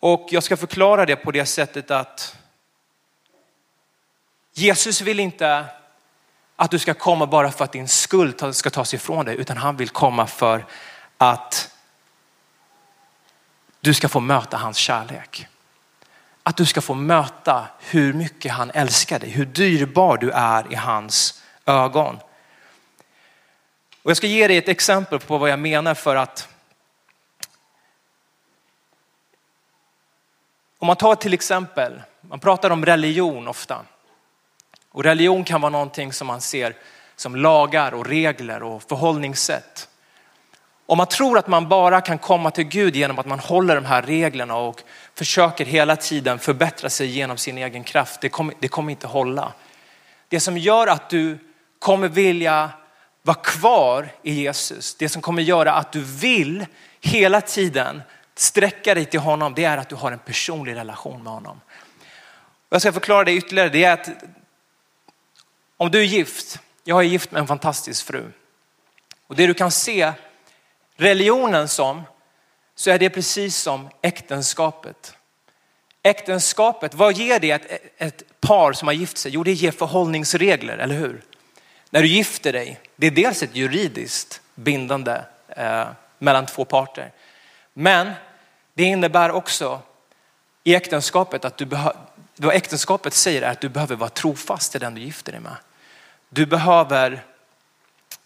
Och 0.00 0.28
jag 0.30 0.42
ska 0.42 0.56
förklara 0.56 1.06
det 1.06 1.16
på 1.16 1.30
det 1.30 1.46
sättet 1.46 1.90
att 1.90 2.36
Jesus 4.52 5.00
vill 5.00 5.20
inte 5.20 5.64
att 6.56 6.70
du 6.70 6.78
ska 6.78 6.94
komma 6.94 7.26
bara 7.26 7.50
för 7.50 7.64
att 7.64 7.72
din 7.72 7.88
skuld 7.88 8.54
ska 8.54 8.70
tas 8.70 8.94
ifrån 8.94 9.24
dig, 9.24 9.36
utan 9.36 9.56
han 9.56 9.76
vill 9.76 9.88
komma 9.88 10.26
för 10.26 10.66
att 11.18 11.74
du 13.80 13.94
ska 13.94 14.08
få 14.08 14.20
möta 14.20 14.56
hans 14.56 14.76
kärlek. 14.76 15.46
Att 16.42 16.56
du 16.56 16.66
ska 16.66 16.80
få 16.80 16.94
möta 16.94 17.68
hur 17.78 18.12
mycket 18.12 18.52
han 18.52 18.70
älskar 18.70 19.18
dig, 19.18 19.30
hur 19.30 19.46
dyrbar 19.46 20.16
du 20.16 20.30
är 20.30 20.72
i 20.72 20.74
hans 20.74 21.42
ögon. 21.66 22.18
Och 24.02 24.10
jag 24.10 24.16
ska 24.16 24.26
ge 24.26 24.48
dig 24.48 24.56
ett 24.56 24.68
exempel 24.68 25.18
på 25.18 25.38
vad 25.38 25.50
jag 25.50 25.58
menar 25.58 25.94
för 25.94 26.16
att 26.16 26.48
om 30.80 30.86
man 30.86 30.96
tar 30.96 31.14
till 31.14 31.34
exempel, 31.34 32.02
man 32.20 32.40
pratar 32.40 32.70
om 32.70 32.84
religion 32.84 33.48
ofta. 33.48 33.84
Och 34.90 35.04
religion 35.04 35.44
kan 35.44 35.60
vara 35.60 35.70
någonting 35.70 36.12
som 36.12 36.26
man 36.26 36.40
ser 36.40 36.74
som 37.16 37.36
lagar 37.36 37.94
och 37.94 38.06
regler 38.06 38.62
och 38.62 38.82
förhållningssätt. 38.82 39.88
Om 40.86 40.98
man 40.98 41.06
tror 41.06 41.38
att 41.38 41.46
man 41.46 41.68
bara 41.68 42.00
kan 42.00 42.18
komma 42.18 42.50
till 42.50 42.64
Gud 42.64 42.96
genom 42.96 43.18
att 43.18 43.26
man 43.26 43.38
håller 43.38 43.74
de 43.74 43.84
här 43.84 44.02
reglerna 44.02 44.56
och 44.56 44.82
försöker 45.14 45.64
hela 45.64 45.96
tiden 45.96 46.38
förbättra 46.38 46.90
sig 46.90 47.06
genom 47.06 47.36
sin 47.36 47.58
egen 47.58 47.84
kraft, 47.84 48.20
det 48.20 48.28
kommer, 48.28 48.54
det 48.60 48.68
kommer 48.68 48.90
inte 48.90 49.06
hålla. 49.06 49.52
Det 50.28 50.40
som 50.40 50.58
gör 50.58 50.86
att 50.86 51.10
du 51.10 51.38
kommer 51.78 52.08
vilja 52.08 52.70
vara 53.22 53.36
kvar 53.36 54.08
i 54.22 54.32
Jesus, 54.32 54.94
det 54.94 55.08
som 55.08 55.22
kommer 55.22 55.42
göra 55.42 55.72
att 55.72 55.92
du 55.92 56.00
vill 56.00 56.66
hela 57.00 57.40
tiden 57.40 58.02
sträcka 58.40 58.94
dig 58.94 59.04
till 59.04 59.20
honom, 59.20 59.54
det 59.54 59.64
är 59.64 59.78
att 59.78 59.88
du 59.88 59.94
har 59.94 60.12
en 60.12 60.18
personlig 60.18 60.76
relation 60.76 61.22
med 61.22 61.32
honom. 61.32 61.60
Jag 62.68 62.80
ska 62.80 62.92
förklara 62.92 63.24
det 63.24 63.32
ytterligare, 63.32 63.68
det 63.68 63.84
är 63.84 63.92
att 63.92 64.08
om 65.76 65.90
du 65.90 66.00
är 66.00 66.04
gift, 66.04 66.58
jag 66.84 66.98
är 66.98 67.02
gift 67.02 67.30
med 67.30 67.40
en 67.40 67.46
fantastisk 67.46 68.06
fru. 68.06 68.32
Och 69.26 69.36
det 69.36 69.46
du 69.46 69.54
kan 69.54 69.70
se 69.70 70.12
religionen 70.96 71.68
som, 71.68 72.02
så 72.74 72.90
är 72.90 72.98
det 72.98 73.10
precis 73.10 73.56
som 73.56 73.88
äktenskapet. 74.02 75.14
Äktenskapet, 76.02 76.94
vad 76.94 77.16
ger 77.16 77.40
det 77.40 77.50
ett, 77.50 77.92
ett 77.96 78.40
par 78.40 78.72
som 78.72 78.88
har 78.88 78.92
gift 78.92 79.18
sig? 79.18 79.32
Jo, 79.32 79.44
det 79.44 79.52
ger 79.52 79.70
förhållningsregler, 79.70 80.78
eller 80.78 80.94
hur? 80.94 81.22
När 81.90 82.02
du 82.02 82.08
gifter 82.08 82.52
dig, 82.52 82.80
det 82.96 83.06
är 83.06 83.10
dels 83.10 83.42
ett 83.42 83.56
juridiskt 83.56 84.40
bindande 84.54 85.22
eh, 85.48 85.88
mellan 86.18 86.46
två 86.46 86.64
parter. 86.64 87.12
Men 87.72 88.12
det 88.80 88.86
innebär 88.86 89.30
också 89.30 89.80
i 90.64 90.74
äktenskapet 90.74 91.44
att 91.44 91.56
du 91.56 91.64
behöver, 91.64 91.96
vad 92.36 92.54
äktenskapet 92.54 93.14
säger 93.14 93.42
är 93.42 93.50
att 93.50 93.60
du 93.60 93.68
behöver 93.68 93.96
vara 93.96 94.10
trofast 94.10 94.72
till 94.72 94.80
den 94.80 94.94
du 94.94 95.00
gifter 95.00 95.32
dig 95.32 95.40
med. 95.40 95.56
Du 96.28 96.46
behöver 96.46 97.24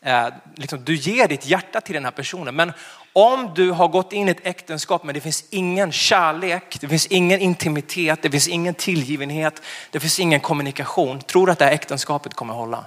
Eh, 0.01 0.29
liksom, 0.55 0.85
du 0.85 0.95
ger 0.95 1.29
ditt 1.29 1.47
hjärta 1.47 1.81
till 1.81 1.95
den 1.95 2.05
här 2.05 2.13
personen. 2.13 2.55
Men 2.55 2.73
om 3.13 3.51
du 3.55 3.71
har 3.71 3.89
gått 3.89 4.13
in 4.13 4.29
i 4.29 4.31
ett 4.31 4.47
äktenskap 4.47 5.05
men 5.05 5.15
det 5.15 5.21
finns 5.21 5.45
ingen 5.51 5.93
kärlek, 5.93 6.81
det 6.81 6.89
finns 6.89 7.07
ingen 7.07 7.41
intimitet, 7.41 8.23
det 8.23 8.31
finns 8.31 8.49
ingen 8.49 8.75
tillgivenhet, 8.75 9.63
det 9.91 10.01
finns 10.01 10.21
ingen 10.21 10.41
kommunikation. 10.41 11.21
Tror 11.21 11.47
du 11.47 11.53
att 11.53 11.59
det 11.59 11.65
här 11.65 11.73
äktenskapet 11.73 12.35
kommer 12.35 12.55
hålla? 12.55 12.85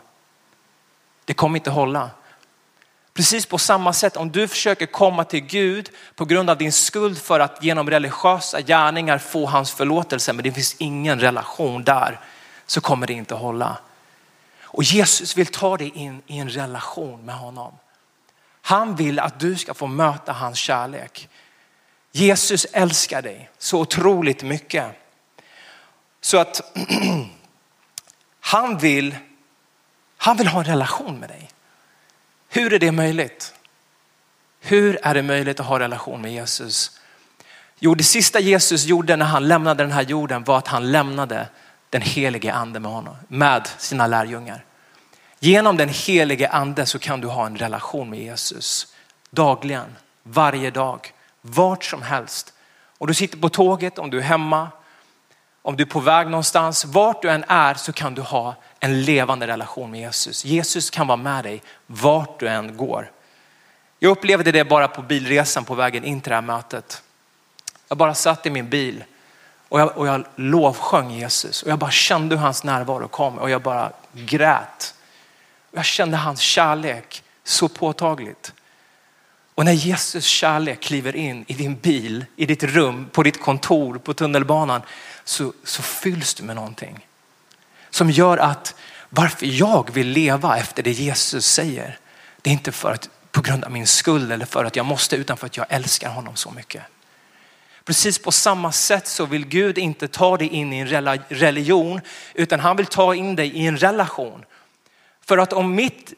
Det 1.25 1.33
kommer 1.33 1.59
inte 1.59 1.69
hålla. 1.69 2.09
Precis 3.17 3.45
på 3.45 3.57
samma 3.57 3.93
sätt 3.93 4.17
om 4.17 4.31
du 4.31 4.47
försöker 4.47 4.85
komma 4.85 5.23
till 5.23 5.39
Gud 5.39 5.89
på 6.15 6.25
grund 6.25 6.49
av 6.49 6.57
din 6.57 6.71
skuld 6.71 7.17
för 7.17 7.39
att 7.39 7.63
genom 7.63 7.89
religiösa 7.89 8.61
gärningar 8.61 9.17
få 9.17 9.45
hans 9.45 9.71
förlåtelse 9.71 10.33
men 10.33 10.43
det 10.43 10.51
finns 10.51 10.75
ingen 10.77 11.19
relation 11.19 11.83
där 11.83 12.19
så 12.65 12.81
kommer 12.81 13.07
det 13.07 13.13
inte 13.13 13.35
hålla. 13.35 13.77
Och 14.61 14.83
Jesus 14.83 15.37
vill 15.37 15.47
ta 15.47 15.77
dig 15.77 15.91
in 15.95 16.21
i 16.27 16.37
en 16.37 16.49
relation 16.49 17.25
med 17.25 17.35
honom. 17.35 17.73
Han 18.61 18.95
vill 18.95 19.19
att 19.19 19.39
du 19.39 19.55
ska 19.55 19.73
få 19.73 19.87
möta 19.87 20.31
hans 20.31 20.57
kärlek. 20.57 21.29
Jesus 22.11 22.65
älskar 22.65 23.21
dig 23.21 23.49
så 23.57 23.79
otroligt 23.79 24.43
mycket. 24.43 24.85
Så 26.21 26.37
att 26.37 26.77
han 28.39 28.77
vill, 28.77 29.15
han 30.17 30.37
vill 30.37 30.47
ha 30.47 30.59
en 30.59 30.65
relation 30.65 31.19
med 31.19 31.29
dig. 31.29 31.49
Hur 32.49 32.73
är 32.73 32.79
det 32.79 32.91
möjligt? 32.91 33.53
Hur 34.59 34.99
är 35.03 35.13
det 35.13 35.23
möjligt 35.23 35.59
att 35.59 35.65
ha 35.65 35.79
relation 35.79 36.21
med 36.21 36.33
Jesus? 36.33 36.99
Jo, 37.79 37.95
det 37.95 38.03
sista 38.03 38.39
Jesus 38.39 38.85
gjorde 38.85 39.15
när 39.15 39.25
han 39.25 39.47
lämnade 39.47 39.83
den 39.83 39.91
här 39.91 40.01
jorden 40.01 40.43
var 40.43 40.57
att 40.57 40.67
han 40.67 40.91
lämnade 40.91 41.47
den 41.89 42.01
helige 42.01 42.53
ande 42.53 42.79
med 42.79 42.91
honom, 42.91 43.15
med 43.27 43.67
sina 43.77 44.07
lärjungar. 44.07 44.65
Genom 45.39 45.77
den 45.77 45.89
helige 45.89 46.49
ande 46.49 46.85
så 46.85 46.99
kan 46.99 47.21
du 47.21 47.27
ha 47.27 47.45
en 47.45 47.57
relation 47.57 48.09
med 48.09 48.19
Jesus 48.19 48.93
dagligen, 49.29 49.95
varje 50.23 50.71
dag, 50.71 51.13
vart 51.41 51.83
som 51.83 52.01
helst. 52.01 52.53
Och 52.97 53.07
du 53.07 53.13
sitter 53.13 53.37
på 53.37 53.49
tåget, 53.49 53.99
om 53.99 54.09
du 54.09 54.17
är 54.17 54.21
hemma, 54.21 54.69
om 55.67 55.77
du 55.77 55.83
är 55.83 55.87
på 55.87 55.99
väg 55.99 56.27
någonstans, 56.27 56.85
vart 56.85 57.21
du 57.21 57.29
än 57.29 57.45
är 57.47 57.73
så 57.73 57.93
kan 57.93 58.15
du 58.15 58.21
ha 58.21 58.55
en 58.79 59.01
levande 59.01 59.47
relation 59.47 59.91
med 59.91 59.99
Jesus. 59.99 60.45
Jesus 60.45 60.89
kan 60.89 61.07
vara 61.07 61.17
med 61.17 61.43
dig 61.43 61.61
vart 61.87 62.39
du 62.39 62.47
än 62.47 62.77
går. 62.77 63.11
Jag 63.99 64.09
upplevde 64.09 64.51
det 64.51 64.63
bara 64.63 64.87
på 64.87 65.01
bilresan 65.01 65.65
på 65.65 65.75
vägen 65.75 66.03
in 66.03 66.21
till 66.21 66.29
det 66.29 66.35
här 66.35 66.41
mötet. 66.41 67.01
Jag 67.87 67.97
bara 67.97 68.13
satt 68.13 68.45
i 68.45 68.49
min 68.49 68.69
bil 68.69 69.03
och 69.69 69.79
jag, 69.79 69.97
och 69.97 70.07
jag 70.07 70.25
lovsjöng 70.35 71.11
Jesus 71.11 71.63
och 71.63 71.71
jag 71.71 71.79
bara 71.79 71.91
kände 71.91 72.35
hur 72.35 72.43
hans 72.43 72.63
närvaro 72.63 73.07
kom 73.07 73.37
och 73.37 73.49
jag 73.49 73.61
bara 73.61 73.91
grät. 74.13 74.93
Jag 75.71 75.85
kände 75.85 76.17
hans 76.17 76.39
kärlek 76.39 77.23
så 77.43 77.67
påtagligt. 77.67 78.53
Och 79.55 79.65
när 79.65 79.73
Jesus 79.73 80.25
kärlek 80.25 80.79
kliver 80.79 81.15
in 81.15 81.45
i 81.47 81.53
din 81.53 81.75
bil, 81.75 82.25
i 82.35 82.45
ditt 82.45 82.63
rum, 82.63 83.09
på 83.11 83.23
ditt 83.23 83.41
kontor, 83.41 83.97
på 83.97 84.13
tunnelbanan 84.13 84.81
så, 85.27 85.53
så 85.63 85.81
fylls 85.81 86.33
du 86.33 86.43
med 86.43 86.55
någonting. 86.55 87.07
Som 87.89 88.11
gör 88.11 88.37
att 88.37 88.75
varför 89.09 89.45
jag 89.45 89.93
vill 89.93 90.07
leva 90.07 90.57
efter 90.57 90.83
det 90.83 90.91
Jesus 90.91 91.45
säger, 91.45 91.99
det 92.41 92.49
är 92.49 92.51
inte 92.51 92.71
för 92.71 92.91
att, 92.91 93.09
på 93.31 93.41
grund 93.41 93.63
av 93.63 93.71
min 93.71 93.87
skuld 93.87 94.31
eller 94.31 94.45
för 94.45 94.65
att 94.65 94.75
jag 94.75 94.85
måste 94.85 95.15
utan 95.15 95.37
för 95.37 95.45
att 95.45 95.57
jag 95.57 95.65
älskar 95.69 96.09
honom 96.09 96.35
så 96.35 96.51
mycket. 96.51 96.83
Precis 97.85 98.19
på 98.19 98.31
samma 98.31 98.71
sätt 98.71 99.07
så 99.07 99.25
vill 99.25 99.45
Gud 99.45 99.77
inte 99.77 100.07
ta 100.07 100.37
dig 100.37 100.47
in 100.47 100.73
i 100.73 100.79
en 100.79 100.87
religion 101.29 102.01
utan 102.33 102.59
han 102.59 102.77
vill 102.77 102.85
ta 102.85 103.15
in 103.15 103.35
dig 103.35 103.47
i 103.49 103.67
en 103.67 103.77
relation. 103.77 104.45
För 105.25 105.37
att 105.37 105.53
om 105.53 105.75
mitt, 105.75 106.13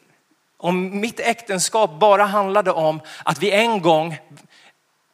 om 0.57 0.99
mitt 0.99 1.19
äktenskap 1.19 1.99
bara 1.99 2.25
handlade 2.25 2.71
om 2.71 3.01
att 3.23 3.39
vi 3.39 3.51
en 3.51 3.81
gång 3.81 4.17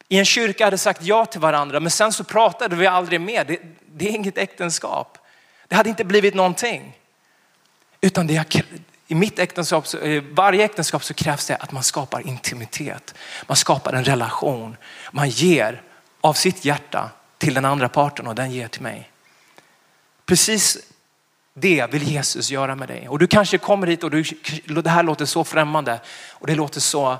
i 0.08 0.18
en 0.18 0.24
kyrka 0.24 0.64
hade 0.64 0.78
sagt 0.78 1.02
ja 1.02 1.26
till 1.26 1.40
varandra 1.40 1.80
men 1.80 1.90
sen 1.90 2.12
så 2.12 2.24
pratade 2.24 2.76
vi 2.76 2.86
aldrig 2.86 3.20
mer. 3.20 3.44
Det, 3.44 3.58
det 3.86 4.08
är 4.08 4.10
inget 4.12 4.38
äktenskap. 4.38 5.18
Det 5.68 5.74
hade 5.74 5.88
inte 5.88 6.04
blivit 6.04 6.34
någonting. 6.34 6.98
Utan 8.00 8.26
det, 8.26 8.54
i 9.06 9.14
mitt 9.14 9.38
äktenskap, 9.38 9.94
i 9.94 10.18
varje 10.18 10.64
äktenskap 10.64 11.04
så 11.04 11.14
krävs 11.14 11.46
det 11.46 11.56
att 11.56 11.72
man 11.72 11.82
skapar 11.82 12.26
intimitet. 12.26 13.14
Man 13.46 13.56
skapar 13.56 13.92
en 13.92 14.04
relation. 14.04 14.76
Man 15.12 15.28
ger 15.28 15.82
av 16.20 16.32
sitt 16.32 16.64
hjärta 16.64 17.10
till 17.38 17.54
den 17.54 17.64
andra 17.64 17.88
parten 17.88 18.26
och 18.26 18.34
den 18.34 18.50
ger 18.50 18.68
till 18.68 18.82
mig. 18.82 19.10
Precis 20.26 20.78
det 21.54 21.86
vill 21.92 22.02
Jesus 22.02 22.50
göra 22.50 22.74
med 22.74 22.88
dig. 22.88 23.08
Och 23.08 23.18
du 23.18 23.26
kanske 23.26 23.58
kommer 23.58 23.86
hit 23.86 24.04
och 24.04 24.10
du, 24.10 24.24
det 24.66 24.90
här 24.90 25.02
låter 25.02 25.24
så 25.24 25.44
främmande 25.44 26.00
och 26.30 26.46
det 26.46 26.54
låter 26.54 26.80
så 26.80 27.18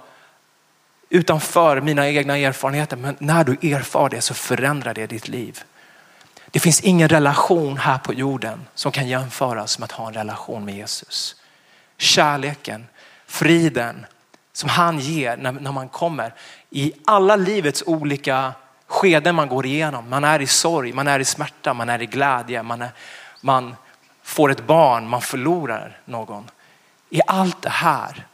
utanför 1.09 1.81
mina 1.81 2.09
egna 2.09 2.39
erfarenheter. 2.39 2.97
Men 2.97 3.17
när 3.19 3.45
du 3.45 3.53
erfar 3.73 4.09
det 4.09 4.21
så 4.21 4.35
förändrar 4.35 4.95
det 4.95 5.07
ditt 5.07 5.29
liv. 5.29 5.63
Det 6.51 6.61
finns 6.61 6.81
ingen 6.81 7.09
relation 7.09 7.77
här 7.77 7.99
på 7.99 8.15
jorden 8.15 8.67
som 8.75 8.93
kan 8.93 9.09
jämföras 9.09 9.79
med 9.79 9.85
att 9.85 9.93
ha 9.93 10.07
en 10.09 10.15
relation 10.15 10.65
med 10.65 10.75
Jesus. 10.75 11.37
Kärleken, 11.99 12.87
friden 13.27 14.07
som 14.53 14.69
han 14.69 14.99
ger 14.99 15.37
när, 15.37 15.53
när 15.53 15.73
man 15.73 15.89
kommer 15.89 16.35
i 16.71 16.93
alla 17.05 17.37
livets 17.37 17.83
olika 17.87 18.53
skeden 18.87 19.35
man 19.35 19.49
går 19.49 19.67
igenom. 19.67 20.09
Man 20.09 20.25
är 20.25 20.43
i 20.43 20.47
sorg, 20.47 20.93
man 20.93 21.09
är 21.09 21.21
i 21.21 21.25
smärta, 21.25 21.75
man 21.75 21.89
är 21.89 22.03
i 22.03 22.07
glädje, 22.07 22.63
man, 22.63 22.83
är, 22.83 22.91
man 23.41 23.77
får 24.23 24.51
ett 24.51 24.67
barn, 24.67 25.09
man 25.09 25.21
förlorar 25.21 26.01
någon. 26.05 26.51
I 27.11 27.21
allt 27.27 27.63
det 27.63 27.71
här, 27.71 28.27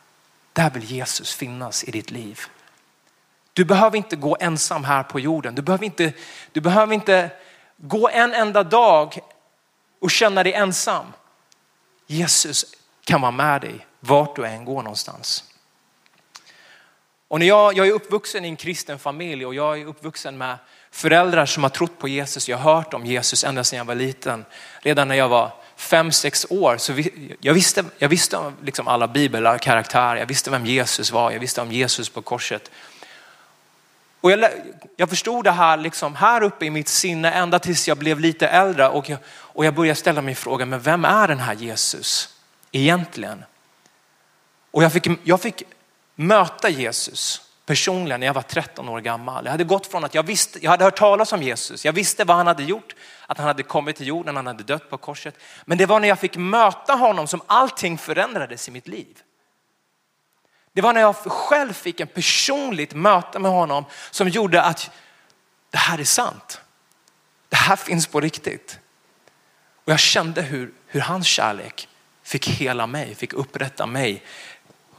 där 0.53 0.71
vill 0.71 0.85
Jesus 0.85 1.35
finnas 1.35 1.85
i 1.85 1.91
ditt 1.91 2.11
liv. 2.11 2.41
Du 3.53 3.65
behöver 3.65 3.97
inte 3.97 4.17
gå 4.17 4.37
ensam 4.41 4.85
här 4.85 5.03
på 5.03 5.21
jorden. 5.21 5.55
Du 5.55 5.63
behöver 5.63 5.85
inte, 5.85 6.13
du 6.53 6.61
behöver 6.61 6.95
inte 6.95 7.31
gå 7.77 8.09
en 8.09 8.35
enda 8.35 8.63
dag 8.63 9.19
och 10.01 10.11
känna 10.11 10.43
dig 10.43 10.53
ensam. 10.53 11.07
Jesus 12.07 12.65
kan 13.05 13.21
vara 13.21 13.31
med 13.31 13.61
dig 13.61 13.87
vart 14.01 14.37
du 14.37 14.47
än 14.47 14.65
går 14.65 14.83
någonstans. 14.83 15.45
Och 17.29 17.39
när 17.39 17.47
jag, 17.47 17.77
jag 17.77 17.87
är 17.87 17.93
uppvuxen 17.93 18.45
i 18.45 18.49
en 18.49 18.57
kristen 18.57 18.99
familj 18.99 19.47
och 19.47 19.55
jag 19.55 19.81
är 19.81 19.87
uppvuxen 19.87 20.39
med 20.39 20.57
föräldrar 20.91 21.47
som 21.47 21.63
har 21.63 21.71
trott 21.71 21.99
på 21.99 22.09
Jesus. 22.09 22.49
Jag 22.49 22.59
har 22.59 22.75
hört 22.75 22.95
om 22.95 23.07
Jesus 23.07 23.45
ända 23.45 23.65
sedan 23.65 23.77
jag 23.77 23.85
var 23.85 23.95
liten. 23.95 24.45
Redan 24.81 25.09
när 25.09 25.15
jag 25.15 25.29
var 25.29 25.53
fem, 25.77 26.13
sex 26.13 26.47
år 26.51 26.77
så 26.77 26.93
vi, 26.93 27.37
jag 27.41 27.55
visste, 27.55 27.85
jag 27.99 28.09
visste 28.09 28.37
om 28.37 28.57
liksom 28.63 28.89
alla 28.89 29.09
bibelkaraktärer. 29.09 30.17
Jag 30.17 30.27
visste 30.27 30.51
vem 30.51 30.67
Jesus 30.67 31.13
var. 31.13 31.31
Jag 31.31 31.41
visste 31.41 31.61
om 31.61 31.73
Jesus 31.73 32.09
på 32.09 32.23
korset. 32.23 32.71
Och 34.23 34.31
jag, 34.31 34.51
jag 34.97 35.09
förstod 35.09 35.45
det 35.45 35.51
här, 35.51 35.77
liksom, 35.77 36.15
här 36.15 36.43
uppe 36.43 36.67
i 36.67 36.71
mitt 36.71 36.89
sinne 36.89 37.31
ända 37.31 37.59
tills 37.59 37.89
jag 37.89 37.99
blev 37.99 38.21
lite 38.21 38.49
äldre 38.49 38.89
och 38.89 39.09
jag, 39.09 39.19
och 39.29 39.65
jag 39.65 39.75
började 39.75 39.95
ställa 39.95 40.23
mig 40.23 40.35
frågan, 40.35 40.69
men 40.69 40.81
vem 40.81 41.05
är 41.05 41.29
den 41.29 41.39
här 41.39 41.55
Jesus 41.55 42.29
egentligen? 42.73 43.45
Och 44.71 44.83
jag 44.83 44.93
fick, 44.93 45.07
jag 45.25 45.41
fick 45.41 45.63
möta 46.15 46.69
Jesus 46.69 47.43
personligen 47.67 48.21
när 48.21 48.27
jag 48.27 48.35
var 48.35 48.43
13 48.43 48.89
år 48.89 49.01
gammal. 49.01 49.45
Jag 49.45 49.51
hade 49.51 49.65
gått 49.65 49.87
från 49.87 50.05
att 50.05 50.15
jag 50.15 50.23
visste, 50.23 50.59
jag 50.63 50.71
hade 50.71 50.85
hört 50.85 50.99
talas 50.99 51.33
om 51.33 51.43
Jesus, 51.43 51.85
jag 51.85 51.93
visste 51.93 52.25
vad 52.25 52.37
han 52.37 52.47
hade 52.47 52.63
gjort, 52.63 52.95
att 53.27 53.39
han 53.39 53.47
hade 53.47 53.63
kommit 53.63 53.97
till 53.97 54.07
jorden, 54.07 54.37
han 54.37 54.47
hade 54.47 54.63
dött 54.63 54.91
på 54.91 54.99
korset. 54.99 55.35
Men 55.65 55.79
det 55.79 55.87
var 55.87 56.01
när 56.01 56.09
jag 56.09 56.19
fick 56.19 56.37
möta 56.37 56.93
honom 56.93 57.27
som 57.27 57.43
allting 57.47 57.99
förändrades 57.99 58.69
i 58.69 58.71
mitt 58.71 58.89
liv. 58.89 59.19
Det 60.73 60.81
var 60.81 60.93
när 60.93 61.01
jag 61.01 61.17
själv 61.17 61.73
fick 61.73 62.01
en 62.01 62.09
personligt 62.09 62.95
möte 62.95 63.39
med 63.39 63.51
honom 63.51 63.85
som 64.11 64.29
gjorde 64.29 64.63
att 64.63 64.91
det 65.71 65.79
här 65.79 65.99
är 65.99 66.05
sant. 66.05 66.61
Det 67.49 67.57
här 67.57 67.77
finns 67.77 68.07
på 68.07 68.21
riktigt. 68.21 68.79
Och 69.85 69.93
jag 69.93 70.01
kände 70.01 70.43
hur, 70.43 70.73
hur 70.87 71.01
hans 71.01 71.27
kärlek 71.27 71.89
fick 72.23 72.49
hela 72.49 72.87
mig, 72.87 73.15
fick 73.15 73.33
upprätta 73.33 73.87
mig, 73.87 74.23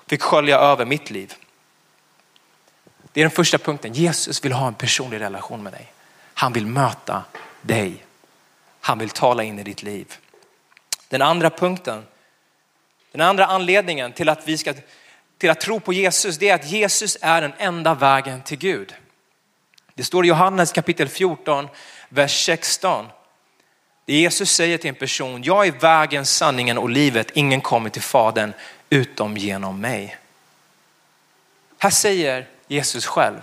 fick 0.08 0.22
skölja 0.22 0.58
över 0.58 0.86
mitt 0.86 1.10
liv. 1.10 1.34
Det 3.12 3.22
är 3.22 3.24
den 3.24 3.32
första 3.32 3.58
punkten. 3.58 3.94
Jesus 3.94 4.46
vill 4.46 4.52
ha 4.52 4.68
en 4.68 4.74
personlig 4.74 5.20
relation 5.20 5.64
med 5.64 5.74
dig. 5.74 5.94
Han 6.34 6.54
vill 6.54 6.66
möta 6.66 7.24
dig. 7.62 8.06
Han 8.80 9.00
vill 9.00 9.10
tala 9.10 9.44
in 9.44 9.60
i 9.60 9.64
ditt 9.64 9.84
liv. 9.84 10.16
Den 11.10 11.22
andra 11.22 11.50
punkten, 11.50 12.06
den 13.12 13.22
andra 13.22 13.46
anledningen 13.46 14.14
till 14.14 14.30
att 14.30 14.48
vi 14.48 14.58
ska 14.58 14.74
till 15.44 15.50
att 15.50 15.60
tro 15.60 15.80
på 15.80 15.94
Jesus, 15.94 16.38
det 16.38 16.50
är 16.50 16.56
att 16.56 16.72
Jesus 16.72 17.18
är 17.22 17.42
den 17.42 17.54
enda 17.58 17.94
vägen 17.94 18.42
till 18.42 18.58
Gud. 18.58 18.96
Det 19.94 20.04
står 20.04 20.26
i 20.26 20.28
Johannes 20.28 20.72
kapitel 20.72 21.08
14, 21.08 21.68
vers 22.10 22.46
16. 22.46 23.06
Det 24.06 24.14
Jesus 24.14 24.52
säger 24.52 24.78
till 24.78 24.90
en 24.90 24.96
person, 24.96 25.44
jag 25.44 25.68
är 25.68 25.72
vägen, 25.72 26.26
sanningen 26.26 26.78
och 26.78 26.90
livet. 26.90 27.32
Ingen 27.34 27.62
kommer 27.62 27.90
till 27.90 28.02
Fadern 28.02 28.54
utom 28.90 29.38
genom 29.38 29.82
mig. 29.82 30.18
Här 31.78 31.90
säger 31.90 32.48
Jesus 32.68 33.06
själv 33.06 33.42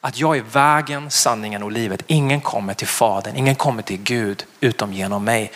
att 0.00 0.18
jag 0.18 0.36
är 0.36 0.42
vägen, 0.42 1.10
sanningen 1.10 1.62
och 1.62 1.72
livet. 1.72 2.02
Ingen 2.06 2.40
kommer 2.40 2.74
till 2.74 2.88
Fadern, 2.88 3.36
ingen 3.36 3.54
kommer 3.54 3.82
till 3.82 4.02
Gud 4.02 4.46
utom 4.60 4.92
genom 4.92 5.24
mig. 5.24 5.52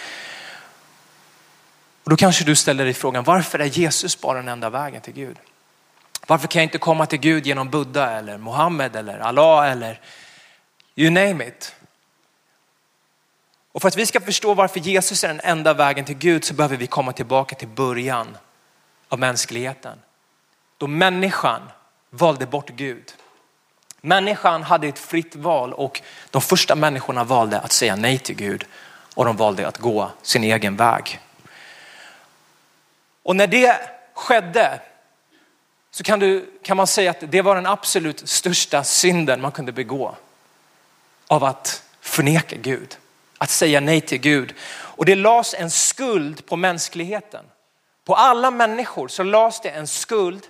Och 2.08 2.10
då 2.10 2.16
kanske 2.16 2.44
du 2.44 2.56
ställer 2.56 2.84
dig 2.84 2.94
frågan, 2.94 3.24
varför 3.24 3.58
är 3.58 3.64
Jesus 3.64 4.20
bara 4.20 4.38
den 4.38 4.48
enda 4.48 4.70
vägen 4.70 5.00
till 5.00 5.12
Gud? 5.12 5.36
Varför 6.26 6.48
kan 6.48 6.60
jag 6.60 6.66
inte 6.66 6.78
komma 6.78 7.06
till 7.06 7.18
Gud 7.18 7.46
genom 7.46 7.70
Buddha 7.70 8.10
eller 8.10 8.38
Mohammed 8.38 8.96
eller 8.96 9.18
Allah 9.18 9.70
eller 9.70 10.00
you 10.96 11.10
name 11.10 11.46
it? 11.46 11.74
Och 13.72 13.82
för 13.82 13.88
att 13.88 13.96
vi 13.96 14.06
ska 14.06 14.20
förstå 14.20 14.54
varför 14.54 14.80
Jesus 14.80 15.24
är 15.24 15.28
den 15.28 15.40
enda 15.44 15.74
vägen 15.74 16.04
till 16.04 16.18
Gud 16.18 16.44
så 16.44 16.54
behöver 16.54 16.76
vi 16.76 16.86
komma 16.86 17.12
tillbaka 17.12 17.56
till 17.56 17.68
början 17.68 18.36
av 19.08 19.18
mänskligheten. 19.18 19.98
då 20.78 20.86
människan 20.86 21.62
valde 22.10 22.46
bort 22.46 22.70
Gud. 22.70 23.14
Människan 24.00 24.62
hade 24.62 24.88
ett 24.88 24.98
fritt 24.98 25.36
val 25.36 25.72
och 25.72 26.00
de 26.30 26.42
första 26.42 26.74
människorna 26.74 27.24
valde 27.24 27.60
att 27.60 27.72
säga 27.72 27.96
nej 27.96 28.18
till 28.18 28.36
Gud 28.36 28.64
och 29.14 29.24
de 29.24 29.36
valde 29.36 29.68
att 29.68 29.78
gå 29.78 30.10
sin 30.22 30.44
egen 30.44 30.76
väg. 30.76 31.20
Och 33.28 33.36
när 33.36 33.46
det 33.46 33.90
skedde 34.14 34.80
så 35.90 36.02
kan, 36.02 36.18
du, 36.18 36.50
kan 36.62 36.76
man 36.76 36.86
säga 36.86 37.10
att 37.10 37.22
det 37.32 37.42
var 37.42 37.54
den 37.54 37.66
absolut 37.66 38.28
största 38.28 38.84
synden 38.84 39.40
man 39.40 39.52
kunde 39.52 39.72
begå 39.72 40.16
av 41.26 41.44
att 41.44 41.82
förneka 42.00 42.56
Gud, 42.56 42.96
att 43.38 43.50
säga 43.50 43.80
nej 43.80 44.00
till 44.00 44.18
Gud. 44.18 44.54
Och 44.70 45.04
det 45.04 45.14
lades 45.14 45.54
en 45.54 45.70
skuld 45.70 46.46
på 46.46 46.56
mänskligheten. 46.56 47.44
På 48.04 48.14
alla 48.14 48.50
människor 48.50 49.08
så 49.08 49.22
lades 49.22 49.60
det 49.60 49.70
en 49.70 49.86
skuld 49.86 50.46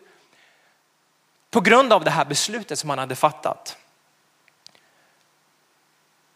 på 1.51 1.61
grund 1.61 1.93
av 1.93 2.05
det 2.05 2.11
här 2.11 2.25
beslutet 2.25 2.79
som 2.79 2.89
man 2.89 2.99
hade 2.99 3.17
fattat. 3.17 3.77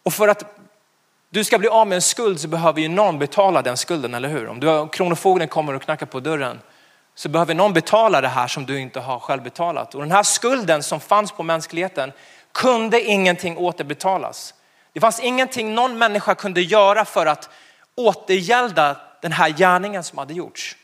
Och 0.03 0.13
för 0.13 0.27
att 0.27 0.57
du 1.33 1.43
ska 1.43 1.57
bli 1.57 1.67
av 1.67 1.87
med 1.87 1.95
en 1.95 2.01
skuld 2.01 2.39
så 2.39 2.47
behöver 2.47 2.81
ju 2.81 2.87
någon 2.87 3.19
betala 3.19 3.61
den 3.61 3.77
skulden, 3.77 4.13
eller 4.13 4.29
hur? 4.29 4.47
Om 4.47 4.59
du 4.59 4.87
kronofogden 4.87 5.47
kommer 5.47 5.73
och 5.73 5.81
knackar 5.81 6.05
på 6.05 6.19
dörren 6.19 6.59
så 7.15 7.29
behöver 7.29 7.53
någon 7.53 7.73
betala 7.73 8.21
det 8.21 8.27
här 8.27 8.47
som 8.47 8.65
du 8.65 8.79
inte 8.79 8.99
har 8.99 9.19
själv 9.19 9.43
betalat. 9.43 9.95
Och 9.95 10.01
den 10.01 10.11
här 10.11 10.23
skulden 10.23 10.83
som 10.83 10.99
fanns 10.99 11.31
på 11.31 11.43
mänskligheten 11.43 12.11
kunde 12.51 13.01
ingenting 13.01 13.57
återbetalas. 13.57 14.53
Det 14.93 14.99
fanns 14.99 15.19
ingenting 15.19 15.75
någon 15.75 15.97
människa 15.97 16.35
kunde 16.35 16.61
göra 16.61 17.05
för 17.05 17.25
att 17.25 17.49
återgälda 17.95 18.97
den 19.21 19.31
här 19.31 19.49
gärningen 19.49 20.03
som 20.03 20.17
hade 20.17 20.33
gjorts. 20.33 20.77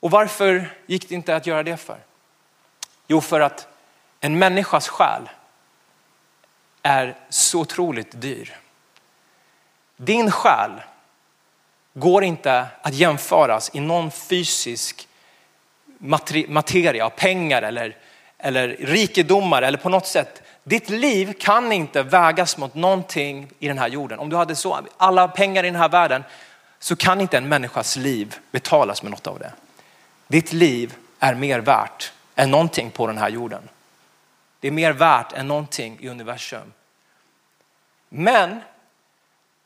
Och 0.00 0.10
varför 0.10 0.78
gick 0.86 1.08
det 1.08 1.14
inte 1.14 1.36
att 1.36 1.46
göra 1.46 1.62
det 1.62 1.76
för? 1.76 1.98
Jo, 3.06 3.20
för 3.20 3.40
att 3.40 3.73
en 4.24 4.38
människas 4.38 4.88
själ 4.88 5.28
är 6.82 7.16
så 7.28 7.60
otroligt 7.60 8.20
dyr. 8.20 8.56
Din 9.96 10.30
själ 10.30 10.70
går 11.94 12.24
inte 12.24 12.66
att 12.82 12.94
jämföras 12.94 13.70
i 13.74 13.80
någon 13.80 14.10
fysisk 14.10 15.08
materia, 16.48 17.10
pengar 17.10 17.62
eller, 17.62 17.96
eller 18.38 18.68
rikedomar 18.68 19.62
eller 19.62 19.78
på 19.78 19.88
något 19.88 20.06
sätt. 20.06 20.42
Ditt 20.62 20.90
liv 20.90 21.32
kan 21.40 21.72
inte 21.72 22.02
vägas 22.02 22.56
mot 22.56 22.74
någonting 22.74 23.50
i 23.58 23.68
den 23.68 23.78
här 23.78 23.88
jorden. 23.88 24.18
Om 24.18 24.28
du 24.28 24.36
hade 24.36 24.56
så, 24.56 24.80
alla 24.96 25.28
pengar 25.28 25.64
i 25.64 25.70
den 25.70 25.80
här 25.80 25.88
världen 25.88 26.24
så 26.78 26.96
kan 26.96 27.20
inte 27.20 27.36
en 27.36 27.48
människas 27.48 27.96
liv 27.96 28.36
betalas 28.50 29.02
med 29.02 29.10
något 29.10 29.26
av 29.26 29.38
det. 29.38 29.52
Ditt 30.28 30.52
liv 30.52 30.94
är 31.18 31.34
mer 31.34 31.58
värt 31.58 32.12
än 32.34 32.50
någonting 32.50 32.90
på 32.90 33.06
den 33.06 33.18
här 33.18 33.28
jorden. 33.28 33.68
Det 34.64 34.68
är 34.68 34.72
mer 34.72 34.92
värt 34.92 35.32
än 35.32 35.48
någonting 35.48 35.98
i 36.00 36.08
universum. 36.08 36.72
Men 38.08 38.60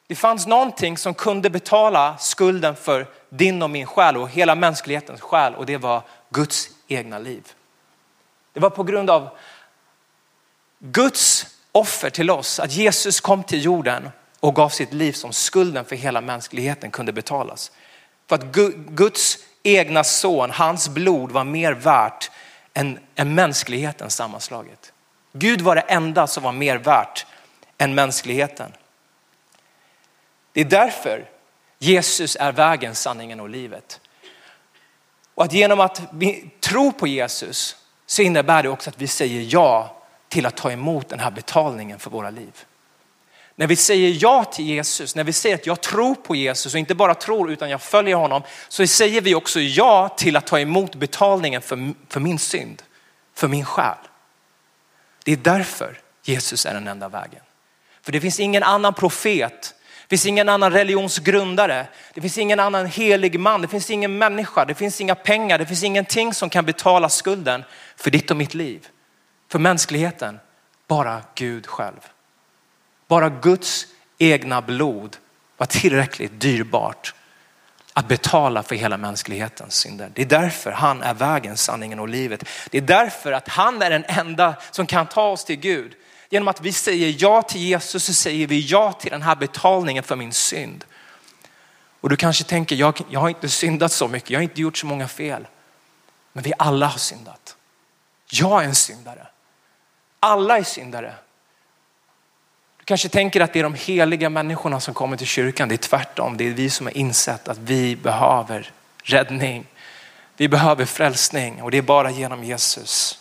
det 0.07 0.14
fanns 0.14 0.47
någonting 0.47 0.99
som 0.99 1.14
kunde 1.14 1.50
betala 1.50 2.19
skulden 2.19 2.76
för 2.76 3.07
din 3.28 3.62
och 3.62 3.71
min 3.71 3.87
själ 3.87 4.17
och 4.17 4.31
hela 4.31 4.55
mänsklighetens 4.55 5.21
själ 5.21 5.55
och 5.55 5.67
det 5.67 5.76
var 5.76 6.02
Guds 6.31 6.71
egna 6.88 7.19
liv. 7.19 7.52
Det 8.52 8.61
var 8.61 8.71
på 8.71 8.83
grund 8.83 9.11
av 9.11 9.28
Guds 10.78 11.47
offer 11.73 12.11
till 12.11 12.31
oss, 12.31 12.61
att 12.61 12.73
Jesus 12.73 13.21
kom 13.21 13.45
till 13.45 13.64
jorden 13.64 14.11
och 14.40 14.55
gav 14.55 14.69
sitt 14.69 14.93
liv 14.93 15.12
som 15.12 15.33
skulden 15.33 15.85
för 15.85 15.97
hela 15.97 16.21
mänskligheten 16.21 16.90
kunde 16.90 17.12
betalas. 17.12 17.73
För 18.26 18.37
att 18.37 18.45
Guds 18.88 19.38
egna 19.62 20.05
son, 20.05 20.50
hans 20.50 20.88
blod 20.88 21.31
var 21.31 21.45
mer 21.45 21.73
värt 21.73 22.31
än, 22.75 22.99
än 23.15 23.35
mänskligheten 23.35 24.11
sammanslaget. 24.11 24.93
Gud 25.33 25.61
var 25.61 25.75
det 25.75 25.81
enda 25.81 26.27
som 26.27 26.43
var 26.43 26.53
mer 26.53 26.77
värt 26.77 27.27
än 27.79 27.95
mänskligheten. 27.95 28.73
Det 30.53 30.61
är 30.61 30.64
därför 30.64 31.31
Jesus 31.79 32.37
är 32.40 32.53
vägen, 32.53 32.95
sanningen 32.95 33.40
och 33.40 33.49
livet. 33.49 34.01
Och 35.35 35.45
att 35.45 35.53
genom 35.53 35.81
att 35.81 36.03
vi 36.12 36.51
tror 36.61 36.92
på 36.92 37.07
Jesus 37.07 37.77
så 38.07 38.23
innebär 38.23 38.62
det 38.62 38.69
också 38.69 38.90
att 38.90 38.99
vi 38.99 39.07
säger 39.07 39.47
ja 39.55 39.97
till 40.29 40.47
att 40.47 40.57
ta 40.57 40.73
emot 40.73 41.09
den 41.09 41.21
här 41.21 41.31
betalningen 41.31 41.99
för 41.99 42.11
våra 42.11 42.31
liv. 42.31 42.64
När 43.59 43.66
vi 43.66 43.77
säger 43.77 44.18
ja 44.21 44.44
till 44.44 44.64
Jesus, 44.64 45.14
när 45.14 45.25
vi 45.25 45.33
säger 45.33 45.55
att 45.55 45.66
jag 45.66 45.81
tror 45.81 46.14
på 46.14 46.37
Jesus 46.37 46.75
och 46.75 46.79
inte 46.79 46.94
bara 46.94 47.14
tror 47.14 47.51
utan 47.51 47.71
jag 47.71 47.83
följer 47.83 48.14
honom, 48.14 48.42
så 48.68 48.87
säger 48.87 49.21
vi 49.21 49.35
också 49.35 49.61
ja 49.61 50.09
till 50.09 50.37
att 50.37 50.47
ta 50.47 50.61
emot 50.61 50.94
betalningen 50.94 51.62
för, 51.62 51.94
för 52.09 52.21
min 52.21 52.38
synd, 52.38 52.83
för 53.35 53.49
min 53.49 53.64
själ. 53.64 53.97
Det 55.25 55.33
är 55.33 55.37
därför 55.37 56.01
Jesus 56.23 56.66
är 56.66 56.75
den 56.75 56.88
enda 56.88 57.09
vägen. 57.09 57.40
För 58.03 58.12
det 58.12 58.21
finns 58.21 58.40
ingen 58.40 58.62
annan 58.62 58.94
profet 58.94 59.75
det 60.09 60.16
finns 60.16 60.27
ingen 60.27 60.49
annan 60.49 60.73
religionsgrundare. 60.73 61.87
Det 62.14 62.21
finns 62.21 62.38
ingen 62.38 62.61
annan 62.61 62.87
helig 62.87 63.40
man. 63.40 63.62
Det 63.62 63.68
finns 63.68 63.90
ingen 63.90 64.18
människa. 64.18 64.64
Det 64.64 64.75
finns 64.75 65.01
inga 65.01 65.14
pengar. 65.14 65.59
Det 65.59 65.66
finns 65.66 65.83
ingenting 65.83 66.35
som 66.35 66.51
kan 66.51 66.64
betala 66.64 67.09
skulden 67.09 67.64
för 67.97 68.11
ditt 68.11 68.31
och 68.31 68.37
mitt 68.37 68.55
liv. 68.55 68.88
För 69.49 69.59
mänskligheten. 69.59 70.40
Bara 70.87 71.23
Gud 71.35 71.66
själv. 71.66 72.01
Bara 73.09 73.29
Guds 73.29 73.87
egna 74.18 74.62
blod 74.62 75.16
var 75.57 75.66
tillräckligt 75.66 76.40
dyrbart 76.40 77.14
att 77.92 78.09
betala 78.09 78.62
för 78.62 78.75
hela 78.75 78.97
mänsklighetens 78.97 79.75
synder. 79.75 80.11
Det 80.14 80.23
är 80.23 80.27
därför 80.27 80.71
han 80.71 81.03
är 81.03 81.14
vägen, 81.14 81.57
sanningen 81.57 82.01
och 82.01 82.09
livet. 82.09 82.44
Det 82.71 82.79
är 82.79 82.83
därför 82.83 83.33
att 83.33 83.49
han 83.49 83.83
är 83.83 83.90
den 83.90 84.05
enda 84.05 84.55
som 84.71 84.87
kan 84.87 85.07
ta 85.07 85.31
oss 85.31 85.44
till 85.44 85.57
Gud. 85.57 85.94
Genom 86.31 86.49
att 86.49 86.61
vi 86.61 86.73
säger 86.73 87.14
ja 87.18 87.42
till 87.42 87.61
Jesus 87.61 88.05
så 88.05 88.14
säger 88.14 88.47
vi 88.47 88.61
ja 88.61 88.92
till 88.92 89.11
den 89.11 89.23
här 89.23 89.37
betalningen 89.37 90.03
för 90.03 90.16
min 90.16 90.33
synd. 90.33 90.85
Och 92.01 92.09
du 92.09 92.16
kanske 92.16 92.44
tänker, 92.44 92.77
jag, 92.77 93.01
jag 93.11 93.21
har 93.21 93.29
inte 93.29 93.49
syndat 93.49 93.92
så 93.92 94.09
mycket, 94.09 94.31
jag 94.31 94.38
har 94.38 94.42
inte 94.42 94.61
gjort 94.61 94.79
så 94.79 94.87
många 94.87 95.09
fel. 95.09 95.47
Men 96.33 96.44
vi 96.44 96.53
alla 96.59 96.87
har 96.87 96.99
syndat. 96.99 97.57
Jag 98.31 98.62
är 98.62 98.66
en 98.66 98.75
syndare. 98.75 99.27
Alla 100.21 100.59
är 100.59 100.62
syndare. 100.62 101.14
Du 102.88 102.90
kanske 102.90 103.09
tänker 103.09 103.40
att 103.40 103.53
det 103.53 103.59
är 103.59 103.62
de 103.62 103.74
heliga 103.74 104.31
människorna 104.31 104.81
som 104.81 104.94
kommer 104.94 105.16
till 105.16 105.27
kyrkan. 105.27 105.68
Det 105.68 105.74
är 105.74 105.77
tvärtom. 105.77 106.37
Det 106.37 106.48
är 106.48 106.51
vi 106.51 106.70
som 106.70 106.87
har 106.87 106.96
insett 106.96 107.48
att 107.48 107.59
vi 107.59 107.96
behöver 107.96 108.70
räddning. 109.03 109.66
Vi 110.37 110.48
behöver 110.48 110.85
frälsning 110.85 111.62
och 111.62 111.70
det 111.70 111.79
är 111.79 111.83
bara 111.83 112.11
genom 112.11 112.44
Jesus. 112.44 113.18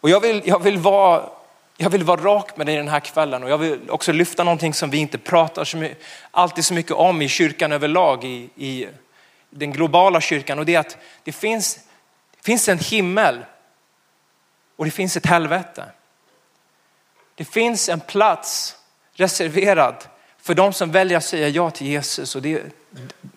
Och 0.00 0.10
jag 0.10 0.20
vill, 0.20 0.42
jag 0.44 0.62
vill, 0.62 0.78
vara, 0.78 1.22
jag 1.76 1.90
vill 1.90 2.04
vara 2.04 2.20
rak 2.20 2.56
med 2.56 2.66
dig 2.66 2.76
den 2.76 2.88
här 2.88 3.00
kvällen 3.00 3.42
och 3.42 3.50
jag 3.50 3.58
vill 3.58 3.90
också 3.90 4.12
lyfta 4.12 4.44
någonting 4.44 4.74
som 4.74 4.90
vi 4.90 4.98
inte 4.98 5.18
pratar 5.18 5.64
så 5.64 5.76
mycket, 5.76 5.98
alltid 6.30 6.64
så 6.64 6.74
mycket 6.74 6.92
om 6.92 7.22
i 7.22 7.28
kyrkan 7.28 7.72
överlag, 7.72 8.24
i, 8.24 8.48
i 8.56 8.88
den 9.50 9.72
globala 9.72 10.20
kyrkan. 10.20 10.58
Och 10.58 10.66
det 10.66 10.74
är 10.74 10.80
att 10.80 10.96
det 11.24 11.32
finns, 11.32 11.74
det 12.36 12.44
finns 12.44 12.68
en 12.68 12.78
himmel 12.78 13.44
och 14.76 14.84
det 14.84 14.90
finns 14.90 15.16
ett 15.16 15.26
helvete. 15.26 15.84
Det 17.34 17.44
finns 17.44 17.88
en 17.88 18.00
plats 18.00 18.76
reserverad 19.14 19.94
för 20.42 20.54
de 20.54 20.72
som 20.72 20.90
väljer 20.92 21.18
att 21.18 21.24
säga 21.24 21.48
ja 21.48 21.70
till 21.70 21.86
Jesus. 21.86 22.36
Och 22.36 22.42
det, 22.42 22.62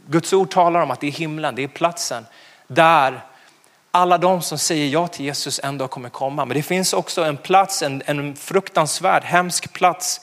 Guds 0.08 0.34
ord 0.34 0.52
talar 0.52 0.82
om 0.82 0.92
att 0.92 1.00
det 1.00 1.08
är 1.08 1.12
himlen, 1.12 1.56
det 1.56 1.64
är 1.64 1.68
platsen 1.68 2.26
där 2.68 3.22
alla 3.92 4.18
de 4.18 4.42
som 4.42 4.58
säger 4.58 4.88
ja 4.88 5.08
till 5.08 5.26
Jesus 5.26 5.60
en 5.64 5.78
dag 5.78 5.90
kommer 5.90 6.10
komma. 6.10 6.46
Men 6.46 6.58
det 6.58 6.64
finns 6.64 6.94
också 6.94 7.24
en 7.24 7.38
plats, 7.38 7.82
en, 7.82 8.04
en 8.06 8.36
fruktansvärd, 8.36 9.24
hemsk 9.24 9.74
plats 9.74 10.22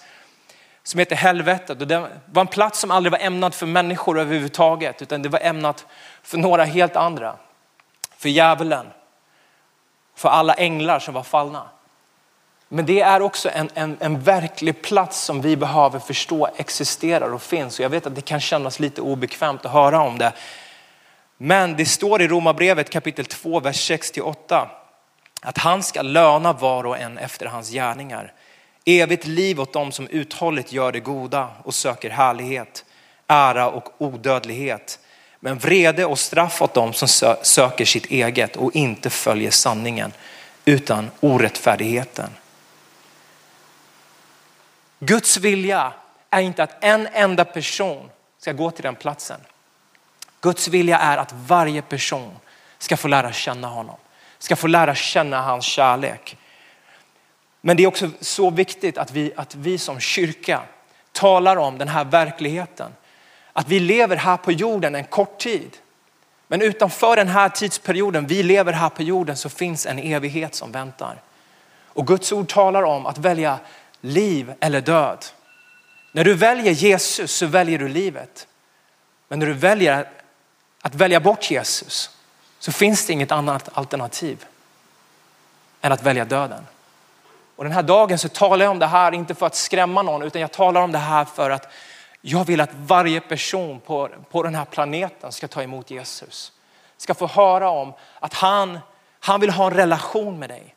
som 0.82 0.98
heter 0.98 1.16
helvetet. 1.16 1.80
Och 1.80 1.86
det 1.86 2.08
var 2.32 2.40
en 2.40 2.46
plats 2.46 2.80
som 2.80 2.90
aldrig 2.90 3.12
var 3.12 3.18
ämnad 3.18 3.54
för 3.54 3.66
människor 3.66 4.20
överhuvudtaget, 4.20 5.02
utan 5.02 5.22
det 5.22 5.28
var 5.28 5.40
ämnat 5.40 5.86
för 6.22 6.38
några 6.38 6.64
helt 6.64 6.96
andra. 6.96 7.36
För 8.16 8.28
djävulen, 8.28 8.86
för 10.14 10.28
alla 10.28 10.54
änglar 10.54 10.98
som 10.98 11.14
var 11.14 11.22
fallna. 11.22 11.68
Men 12.74 12.86
det 12.86 13.00
är 13.00 13.22
också 13.22 13.50
en, 13.54 13.70
en, 13.74 13.96
en 14.00 14.20
verklig 14.20 14.82
plats 14.82 15.20
som 15.20 15.40
vi 15.40 15.56
behöver 15.56 15.98
förstå 15.98 16.48
existerar 16.56 17.34
och 17.34 17.42
finns. 17.42 17.78
Och 17.78 17.84
jag 17.84 17.90
vet 17.90 18.06
att 18.06 18.14
det 18.14 18.20
kan 18.20 18.40
kännas 18.40 18.80
lite 18.80 19.00
obekvämt 19.00 19.66
att 19.66 19.72
höra 19.72 20.00
om 20.00 20.18
det. 20.18 20.32
Men 21.38 21.76
det 21.76 21.86
står 21.86 22.22
i 22.22 22.28
Romarbrevet 22.28 22.90
kapitel 22.90 23.24
2, 23.24 23.60
vers 23.60 23.86
6 23.86 24.12
8 24.22 24.70
att 25.42 25.58
han 25.58 25.82
ska 25.82 26.02
löna 26.02 26.52
var 26.52 26.86
och 26.86 26.98
en 26.98 27.18
efter 27.18 27.46
hans 27.46 27.70
gärningar. 27.70 28.32
Evigt 28.84 29.26
liv 29.26 29.60
åt 29.60 29.72
dem 29.72 29.92
som 29.92 30.08
uthålligt 30.08 30.72
gör 30.72 30.92
det 30.92 31.00
goda 31.00 31.48
och 31.62 31.74
söker 31.74 32.10
härlighet, 32.10 32.84
ära 33.26 33.70
och 33.70 33.88
odödlighet. 33.98 34.98
Men 35.40 35.58
vrede 35.58 36.04
och 36.04 36.18
straff 36.18 36.62
åt 36.62 36.74
dem 36.74 36.92
som 36.92 37.36
söker 37.42 37.84
sitt 37.84 38.06
eget 38.06 38.56
och 38.56 38.76
inte 38.76 39.10
följer 39.10 39.50
sanningen 39.50 40.12
utan 40.64 41.10
orättfärdigheten. 41.20 42.30
Guds 45.04 45.36
vilja 45.36 45.92
är 46.30 46.40
inte 46.40 46.62
att 46.62 46.84
en 46.84 47.08
enda 47.12 47.44
person 47.44 48.10
ska 48.38 48.52
gå 48.52 48.70
till 48.70 48.82
den 48.82 48.94
platsen. 48.94 49.40
Guds 50.40 50.68
vilja 50.68 50.98
är 50.98 51.16
att 51.16 51.32
varje 51.32 51.82
person 51.82 52.36
ska 52.78 52.96
få 52.96 53.08
lära 53.08 53.32
känna 53.32 53.68
honom, 53.68 53.96
ska 54.38 54.56
få 54.56 54.66
lära 54.66 54.94
känna 54.94 55.42
hans 55.42 55.64
kärlek. 55.64 56.36
Men 57.60 57.76
det 57.76 57.82
är 57.82 57.86
också 57.86 58.10
så 58.20 58.50
viktigt 58.50 58.98
att 58.98 59.10
vi, 59.10 59.32
att 59.36 59.54
vi 59.54 59.78
som 59.78 60.00
kyrka 60.00 60.62
talar 61.12 61.56
om 61.56 61.78
den 61.78 61.88
här 61.88 62.04
verkligheten. 62.04 62.92
Att 63.52 63.68
vi 63.68 63.80
lever 63.80 64.16
här 64.16 64.36
på 64.36 64.52
jorden 64.52 64.94
en 64.94 65.04
kort 65.04 65.38
tid. 65.38 65.76
Men 66.48 66.62
utanför 66.62 67.16
den 67.16 67.28
här 67.28 67.48
tidsperioden 67.48 68.26
vi 68.26 68.42
lever 68.42 68.72
här 68.72 68.88
på 68.88 69.02
jorden 69.02 69.36
så 69.36 69.48
finns 69.48 69.86
en 69.86 69.98
evighet 69.98 70.54
som 70.54 70.72
väntar. 70.72 71.22
Och 71.94 72.06
Guds 72.06 72.32
ord 72.32 72.48
talar 72.48 72.82
om 72.82 73.06
att 73.06 73.18
välja 73.18 73.58
liv 74.02 74.54
eller 74.60 74.80
död. 74.80 75.24
När 76.12 76.24
du 76.24 76.34
väljer 76.34 76.72
Jesus 76.72 77.32
så 77.32 77.46
väljer 77.46 77.78
du 77.78 77.88
livet. 77.88 78.46
Men 79.28 79.38
när 79.38 79.46
du 79.46 79.52
väljer 79.52 80.08
att 80.82 80.94
välja 80.94 81.20
bort 81.20 81.50
Jesus 81.50 82.10
så 82.58 82.72
finns 82.72 83.06
det 83.06 83.12
inget 83.12 83.32
annat 83.32 83.68
alternativ 83.72 84.44
än 85.80 85.92
att 85.92 86.02
välja 86.02 86.24
döden. 86.24 86.66
Och 87.56 87.64
den 87.64 87.72
här 87.72 87.82
dagen 87.82 88.18
så 88.18 88.28
talar 88.28 88.64
jag 88.64 88.70
om 88.70 88.78
det 88.78 88.86
här, 88.86 89.12
inte 89.12 89.34
för 89.34 89.46
att 89.46 89.54
skrämma 89.54 90.02
någon, 90.02 90.22
utan 90.22 90.40
jag 90.40 90.52
talar 90.52 90.80
om 90.80 90.92
det 90.92 90.98
här 90.98 91.24
för 91.24 91.50
att 91.50 91.72
jag 92.20 92.44
vill 92.44 92.60
att 92.60 92.70
varje 92.74 93.20
person 93.20 93.80
på, 93.80 94.08
på 94.30 94.42
den 94.42 94.54
här 94.54 94.64
planeten 94.64 95.32
ska 95.32 95.48
ta 95.48 95.62
emot 95.62 95.90
Jesus. 95.90 96.52
Ska 96.96 97.14
få 97.14 97.26
höra 97.26 97.70
om 97.70 97.92
att 98.20 98.34
han, 98.34 98.78
han 99.20 99.40
vill 99.40 99.50
ha 99.50 99.66
en 99.66 99.74
relation 99.74 100.38
med 100.38 100.50
dig. 100.50 100.74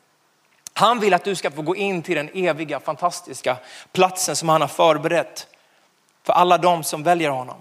Han 0.78 1.00
vill 1.00 1.14
att 1.14 1.24
du 1.24 1.34
ska 1.34 1.50
få 1.50 1.62
gå 1.62 1.76
in 1.76 2.02
till 2.02 2.16
den 2.16 2.30
eviga, 2.34 2.80
fantastiska 2.80 3.56
platsen 3.92 4.36
som 4.36 4.48
han 4.48 4.60
har 4.60 4.68
förberett 4.68 5.46
för 6.22 6.32
alla 6.32 6.58
de 6.58 6.84
som 6.84 7.02
väljer 7.02 7.30
honom. 7.30 7.56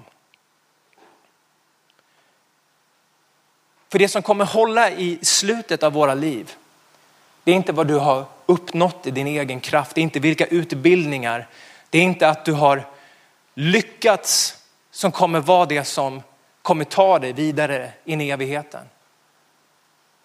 För 3.92 4.00
det 4.00 4.08
som 4.08 4.22
kommer 4.22 4.46
hålla 4.46 4.92
i 4.92 5.20
slutet 5.22 5.84
av 5.84 5.94
våra 5.94 6.14
liv, 6.14 6.54
det 7.44 7.52
är 7.52 7.56
inte 7.56 7.74
vad 7.74 7.88
du 7.88 7.96
har 7.96 8.26
uppnått 8.46 9.08
i 9.08 9.12
din 9.12 9.28
egen 9.28 9.60
kraft, 9.60 9.96
det 9.96 10.02
är 10.02 10.04
inte 10.04 10.20
vilka 10.20 10.46
utbildningar, 10.46 11.48
det 11.90 11.98
är 11.98 12.04
inte 12.04 12.30
att 12.30 12.46
du 12.46 12.54
har 12.54 12.88
lyckats 13.54 14.58
som 14.92 15.12
kommer 15.12 15.40
vara 15.40 15.66
det 15.66 15.84
som 15.84 16.22
kommer 16.62 16.84
ta 16.84 17.20
dig 17.20 17.34
vidare 17.34 17.92
in 18.06 18.22
i 18.22 18.30
evigheten. 18.30 18.86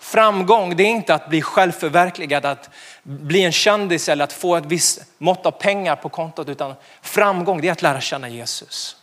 Framgång 0.00 0.76
det 0.76 0.82
är 0.82 0.86
inte 0.86 1.14
att 1.14 1.28
bli 1.28 1.42
självförverkligad, 1.42 2.44
att 2.44 2.70
bli 3.02 3.44
en 3.44 3.52
kändis 3.52 4.08
eller 4.08 4.24
att 4.24 4.32
få 4.32 4.56
ett 4.56 4.66
visst 4.66 5.04
mått 5.18 5.46
av 5.46 5.50
pengar 5.50 5.96
på 5.96 6.08
kontot 6.08 6.48
utan 6.48 6.74
framgång 7.02 7.60
det 7.60 7.68
är 7.68 7.72
att 7.72 7.82
lära 7.82 8.00
känna 8.00 8.28
Jesus. 8.28 8.96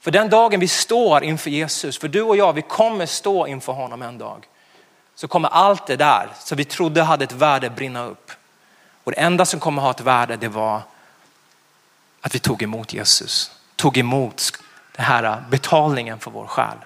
För 0.00 0.10
den 0.10 0.30
dagen 0.30 0.60
vi 0.60 0.68
står 0.68 1.24
inför 1.24 1.50
Jesus, 1.50 1.98
för 1.98 2.08
du 2.08 2.22
och 2.22 2.36
jag 2.36 2.52
vi 2.52 2.62
kommer 2.62 3.06
stå 3.06 3.46
inför 3.46 3.72
honom 3.72 4.02
en 4.02 4.18
dag. 4.18 4.48
Så 5.14 5.28
kommer 5.28 5.48
allt 5.48 5.86
det 5.86 5.96
där 5.96 6.28
som 6.38 6.56
vi 6.56 6.64
trodde 6.64 7.02
hade 7.02 7.24
ett 7.24 7.32
värde 7.32 7.70
brinna 7.70 8.04
upp. 8.04 8.30
Och 9.04 9.12
det 9.12 9.18
enda 9.18 9.44
som 9.44 9.60
kommer 9.60 9.82
ha 9.82 9.90
ett 9.90 10.00
värde 10.00 10.36
det 10.36 10.48
var 10.48 10.82
att 12.20 12.34
vi 12.34 12.38
tog 12.38 12.62
emot 12.62 12.92
Jesus. 12.92 13.50
Tog 13.76 13.98
emot 13.98 14.42
den 14.96 15.04
här 15.04 15.44
betalningen 15.50 16.18
för 16.18 16.30
vår 16.30 16.46
själ. 16.46 16.76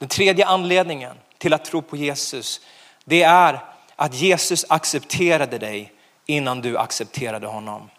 Den 0.00 0.08
tredje 0.08 0.46
anledningen 0.46 1.16
till 1.38 1.52
att 1.52 1.64
tro 1.64 1.82
på 1.82 1.96
Jesus, 1.96 2.60
det 3.04 3.22
är 3.22 3.64
att 3.96 4.14
Jesus 4.14 4.64
accepterade 4.68 5.58
dig 5.58 5.92
innan 6.26 6.60
du 6.60 6.78
accepterade 6.78 7.46
honom. 7.46 7.90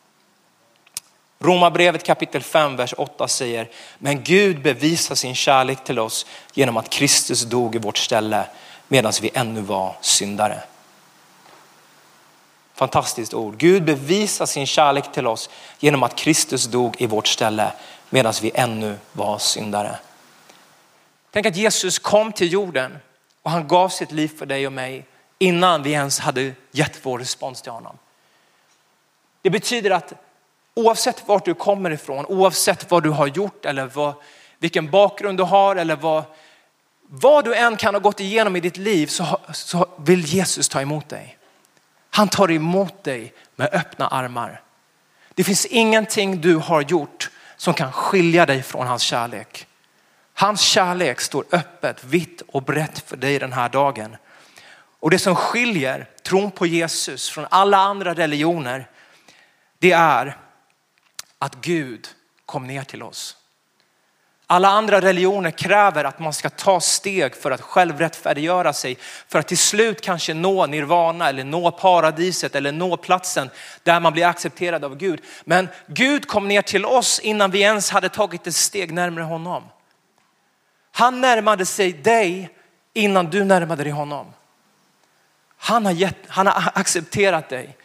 Romarbrevet 1.40 2.04
kapitel 2.04 2.44
5, 2.44 2.76
vers 2.76 2.94
8 2.98 3.28
säger, 3.28 3.70
men 3.98 4.24
Gud 4.24 4.62
bevisar 4.62 5.16
sin 5.16 5.36
kärlek 5.36 5.84
till 5.84 6.00
oss 6.00 6.26
genom 6.54 6.78
att 6.78 6.90
Kristus 6.90 7.44
dog 7.44 7.76
i 7.76 7.80
vårt 7.80 7.98
ställe 7.98 8.46
medan 8.88 9.14
vi 9.22 9.32
ännu 9.34 9.62
var 9.62 9.96
syndare. 10.02 10.60
Fantastiskt 12.74 13.34
ord. 13.34 13.58
Gud 13.58 13.84
bevisar 13.84 14.46
sin 14.46 14.66
kärlek 14.66 15.12
till 15.12 15.28
oss 15.28 15.50
genom 15.80 16.04
att 16.04 16.16
Kristus 16.16 16.66
dog 16.66 16.96
i 17.02 17.06
vårt 17.06 17.28
ställe 17.28 17.72
medan 18.10 18.34
vi 18.42 18.52
ännu 18.54 18.98
var 19.14 19.38
syndare. 19.38 20.00
Tänk 21.32 21.46
att 21.46 21.56
Jesus 21.56 22.00
kom 22.00 22.32
till 22.32 22.54
jorden 22.54 22.98
och 23.42 23.52
han 23.52 23.68
gav 23.68 23.90
sitt 23.90 24.12
liv 24.12 24.32
för 24.38 24.46
dig 24.46 24.68
och 24.68 24.74
mig 24.74 25.06
innan 25.40 25.84
vi 25.84 25.92
ens 25.92 26.20
hade 26.20 26.54
gett 26.72 27.06
vår 27.06 27.20
respons 27.20 27.62
till 27.62 27.72
honom. 27.72 27.98
Det 29.42 29.50
betyder 29.50 29.92
att 29.92 30.14
oavsett 30.74 31.28
vart 31.28 31.46
du 31.46 31.54
kommer 31.54 31.92
ifrån, 31.92 32.26
oavsett 32.26 32.92
vad 32.92 33.04
du 33.04 33.10
har 33.10 33.28
gjort 33.28 33.66
eller 33.66 33.86
vad, 33.86 34.14
vilken 34.60 34.92
bakgrund 34.92 35.38
du 35.38 35.44
har 35.44 35.76
eller 35.76 35.96
vad, 35.96 36.24
vad 37.08 37.46
du 37.46 37.56
än 37.56 37.78
kan 37.78 37.96
ha 37.96 38.00
gått 38.00 38.20
igenom 38.20 38.56
i 38.56 38.60
ditt 38.60 38.78
liv 38.78 39.08
så, 39.08 39.40
så 39.54 39.88
vill 39.98 40.26
Jesus 40.26 40.70
ta 40.70 40.82
emot 40.82 41.10
dig. 41.10 41.38
Han 42.10 42.28
tar 42.28 42.52
emot 42.52 43.04
dig 43.04 43.34
med 43.56 43.70
öppna 43.74 44.08
armar. 44.08 44.62
Det 45.34 45.44
finns 45.44 45.66
ingenting 45.66 46.42
du 46.42 46.56
har 46.56 46.82
gjort 46.82 47.30
som 47.58 47.74
kan 47.74 47.92
skilja 47.92 48.46
dig 48.46 48.64
från 48.64 48.88
hans 48.88 49.02
kärlek. 49.02 49.68
Hans 50.34 50.62
kärlek 50.62 51.22
står 51.22 51.46
öppet, 51.52 52.04
vitt 52.04 52.42
och 52.48 52.64
brett 52.64 53.00
för 53.00 53.18
dig 53.18 53.40
den 53.40 53.54
här 53.54 53.70
dagen. 53.70 54.16
Och 55.00 55.10
det 55.10 55.20
som 55.20 55.36
skiljer 55.36 56.08
tron 56.24 56.52
på 56.52 56.66
Jesus 56.66 57.30
från 57.30 57.48
alla 57.50 57.78
andra 57.78 58.14
religioner, 58.14 58.90
det 59.80 59.92
är 59.92 60.38
att 61.40 61.56
Gud 61.56 62.08
kom 62.46 62.68
ner 62.68 62.84
till 62.84 63.04
oss. 63.04 63.38
Alla 64.48 64.70
andra 64.70 65.02
religioner 65.02 65.52
kräver 65.52 66.04
att 66.04 66.20
man 66.20 66.34
ska 66.34 66.50
ta 66.50 66.80
steg 66.80 67.36
för 67.36 67.52
att 67.52 67.62
själv 67.62 68.00
rättfärdiggöra 68.00 68.74
sig 68.74 68.98
för 69.28 69.40
att 69.40 69.48
till 69.48 69.58
slut 69.58 70.02
kanske 70.02 70.34
nå 70.34 70.66
nirvana 70.66 71.30
eller 71.30 71.44
nå 71.44 71.72
paradiset 71.72 72.56
eller 72.56 72.72
nå 72.72 72.98
platsen 72.98 73.50
där 73.84 74.00
man 74.00 74.14
blir 74.14 74.26
accepterad 74.26 74.84
av 74.84 74.98
Gud. 74.98 75.22
Men 75.44 75.70
Gud 75.88 76.28
kom 76.28 76.48
ner 76.48 76.62
till 76.62 76.86
oss 76.86 77.20
innan 77.20 77.52
vi 77.52 77.62
ens 77.62 77.90
hade 77.90 78.10
tagit 78.10 78.48
ett 78.48 78.56
steg 78.56 78.94
närmare 78.94 79.24
honom. 79.24 79.64
Han 80.92 81.22
närmade 81.22 81.66
sig 81.66 81.94
dig 81.94 82.50
innan 82.94 83.26
du 83.26 83.44
närmade 83.44 83.84
dig 83.84 83.92
honom. 83.92 84.34
Han 85.58 85.86
har, 85.86 85.94
gett, 85.94 86.18
han 86.28 86.48
har 86.48 86.72
accepterat 86.76 87.50
dig 87.50 87.78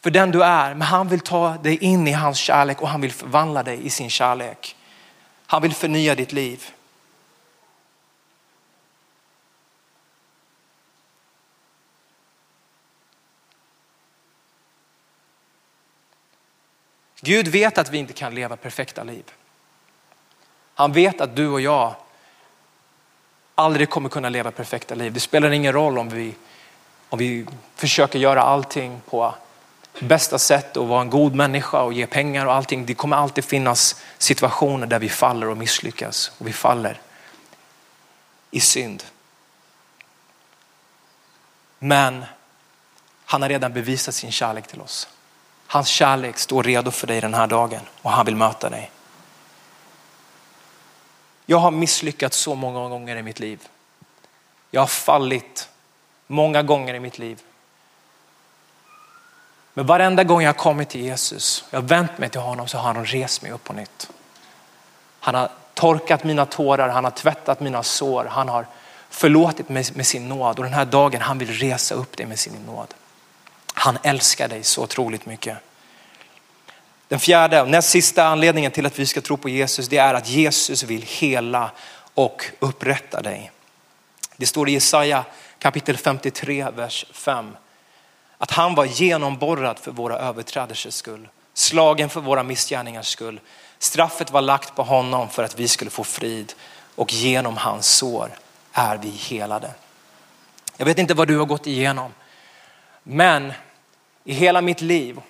för 0.00 0.10
den 0.10 0.30
du 0.30 0.42
är, 0.42 0.74
men 0.74 0.82
han 0.82 1.08
vill 1.08 1.20
ta 1.20 1.56
dig 1.56 1.76
in 1.76 2.08
i 2.08 2.12
hans 2.12 2.38
kärlek 2.38 2.82
och 2.82 2.88
han 2.88 3.00
vill 3.00 3.12
förvandla 3.12 3.62
dig 3.62 3.86
i 3.86 3.90
sin 3.90 4.10
kärlek. 4.10 4.76
Han 5.46 5.62
vill 5.62 5.74
förnya 5.74 6.14
ditt 6.14 6.32
liv. 6.32 6.70
Gud 17.20 17.48
vet 17.48 17.78
att 17.78 17.90
vi 17.90 17.98
inte 17.98 18.12
kan 18.12 18.34
leva 18.34 18.56
perfekta 18.56 19.04
liv. 19.04 19.24
Han 20.74 20.92
vet 20.92 21.20
att 21.20 21.36
du 21.36 21.48
och 21.48 21.60
jag 21.60 21.94
aldrig 23.54 23.90
kommer 23.90 24.08
kunna 24.08 24.28
leva 24.28 24.50
perfekta 24.50 24.94
liv. 24.94 25.12
Det 25.12 25.20
spelar 25.20 25.50
ingen 25.50 25.72
roll 25.72 25.98
om 25.98 26.08
vi, 26.08 26.34
om 27.08 27.18
vi 27.18 27.46
försöker 27.74 28.18
göra 28.18 28.42
allting 28.42 29.00
på 29.10 29.34
bästa 30.00 30.38
sätt 30.38 30.76
och 30.76 30.88
vara 30.88 31.00
en 31.00 31.10
god 31.10 31.34
människa 31.34 31.82
och 31.82 31.92
ge 31.92 32.06
pengar 32.06 32.46
och 32.46 32.54
allting. 32.54 32.86
Det 32.86 32.94
kommer 32.94 33.16
alltid 33.16 33.44
finnas 33.44 34.02
situationer 34.18 34.86
där 34.86 34.98
vi 34.98 35.08
faller 35.08 35.48
och 35.48 35.56
misslyckas 35.56 36.32
och 36.38 36.46
vi 36.46 36.52
faller 36.52 37.00
i 38.50 38.60
synd. 38.60 39.02
Men 41.78 42.24
han 43.24 43.42
har 43.42 43.48
redan 43.48 43.72
bevisat 43.72 44.14
sin 44.14 44.32
kärlek 44.32 44.66
till 44.66 44.80
oss. 44.80 45.08
Hans 45.66 45.88
kärlek 45.88 46.38
står 46.38 46.62
redo 46.62 46.90
för 46.90 47.06
dig 47.06 47.20
den 47.20 47.34
här 47.34 47.46
dagen 47.46 47.80
och 48.02 48.10
han 48.10 48.26
vill 48.26 48.36
möta 48.36 48.70
dig. 48.70 48.90
Jag 51.52 51.58
har 51.58 51.70
misslyckats 51.70 52.36
så 52.36 52.54
många 52.54 52.88
gånger 52.88 53.16
i 53.16 53.22
mitt 53.22 53.40
liv. 53.40 53.68
Jag 54.70 54.80
har 54.80 54.86
fallit 54.86 55.68
många 56.26 56.62
gånger 56.62 56.94
i 56.94 57.00
mitt 57.00 57.18
liv. 57.18 57.42
Men 59.74 59.86
varenda 59.86 60.24
gång 60.24 60.42
jag 60.42 60.48
har 60.48 60.58
kommit 60.58 60.88
till 60.88 61.00
Jesus, 61.00 61.64
jag 61.70 61.80
har 61.80 61.88
vänt 61.88 62.18
mig 62.18 62.28
till 62.28 62.40
honom 62.40 62.68
så 62.68 62.78
har 62.78 62.94
han 62.94 63.06
rest 63.06 63.42
mig 63.42 63.52
upp 63.52 63.64
på 63.64 63.72
nytt. 63.72 64.10
Han 65.20 65.34
har 65.34 65.50
torkat 65.74 66.24
mina 66.24 66.46
tårar, 66.46 66.88
han 66.88 67.04
har 67.04 67.10
tvättat 67.10 67.60
mina 67.60 67.82
sår, 67.82 68.24
han 68.24 68.48
har 68.48 68.66
förlåtit 69.10 69.68
mig 69.68 69.84
med 69.94 70.06
sin 70.06 70.28
nåd 70.28 70.58
och 70.58 70.64
den 70.64 70.74
här 70.74 70.84
dagen 70.84 71.20
han 71.20 71.38
vill 71.38 71.52
resa 71.52 71.94
upp 71.94 72.16
dig 72.16 72.26
med 72.26 72.38
sin 72.38 72.66
nåd. 72.66 72.94
Han 73.74 73.98
älskar 74.02 74.48
dig 74.48 74.62
så 74.62 74.82
otroligt 74.82 75.26
mycket. 75.26 75.58
Den 77.12 77.20
fjärde 77.20 77.62
och 77.62 77.68
näst 77.68 77.88
sista 77.88 78.24
anledningen 78.24 78.72
till 78.72 78.86
att 78.86 78.98
vi 78.98 79.06
ska 79.06 79.20
tro 79.20 79.36
på 79.36 79.48
Jesus 79.48 79.88
det 79.88 79.98
är 79.98 80.14
att 80.14 80.28
Jesus 80.28 80.82
vill 80.82 81.02
hela 81.02 81.70
och 82.14 82.44
upprätta 82.58 83.22
dig. 83.22 83.50
Det 84.36 84.46
står 84.46 84.68
i 84.68 84.72
Jesaja 84.72 85.24
kapitel 85.58 85.96
53 85.96 86.66
vers 86.76 87.06
5 87.12 87.56
att 88.38 88.50
han 88.50 88.74
var 88.74 88.84
genomborrad 88.84 89.78
för 89.78 89.90
våra 89.90 90.18
överträdelsers 90.18 90.94
skull 90.94 91.28
slagen 91.54 92.08
för 92.08 92.20
våra 92.20 92.42
missgärningars 92.42 93.08
skull. 93.08 93.40
Straffet 93.78 94.30
var 94.30 94.42
lagt 94.42 94.74
på 94.74 94.82
honom 94.82 95.28
för 95.28 95.44
att 95.44 95.58
vi 95.58 95.68
skulle 95.68 95.90
få 95.90 96.04
frid 96.04 96.52
och 96.94 97.12
genom 97.12 97.56
hans 97.56 97.86
sår 97.86 98.30
är 98.72 98.96
vi 98.96 99.10
helade. 99.10 99.70
Jag 100.76 100.86
vet 100.86 100.98
inte 100.98 101.14
vad 101.14 101.28
du 101.28 101.38
har 101.38 101.46
gått 101.46 101.66
igenom, 101.66 102.12
men 103.02 103.52
i 104.24 104.32
hela 104.32 104.60
mitt 104.60 104.80
liv 104.80 105.20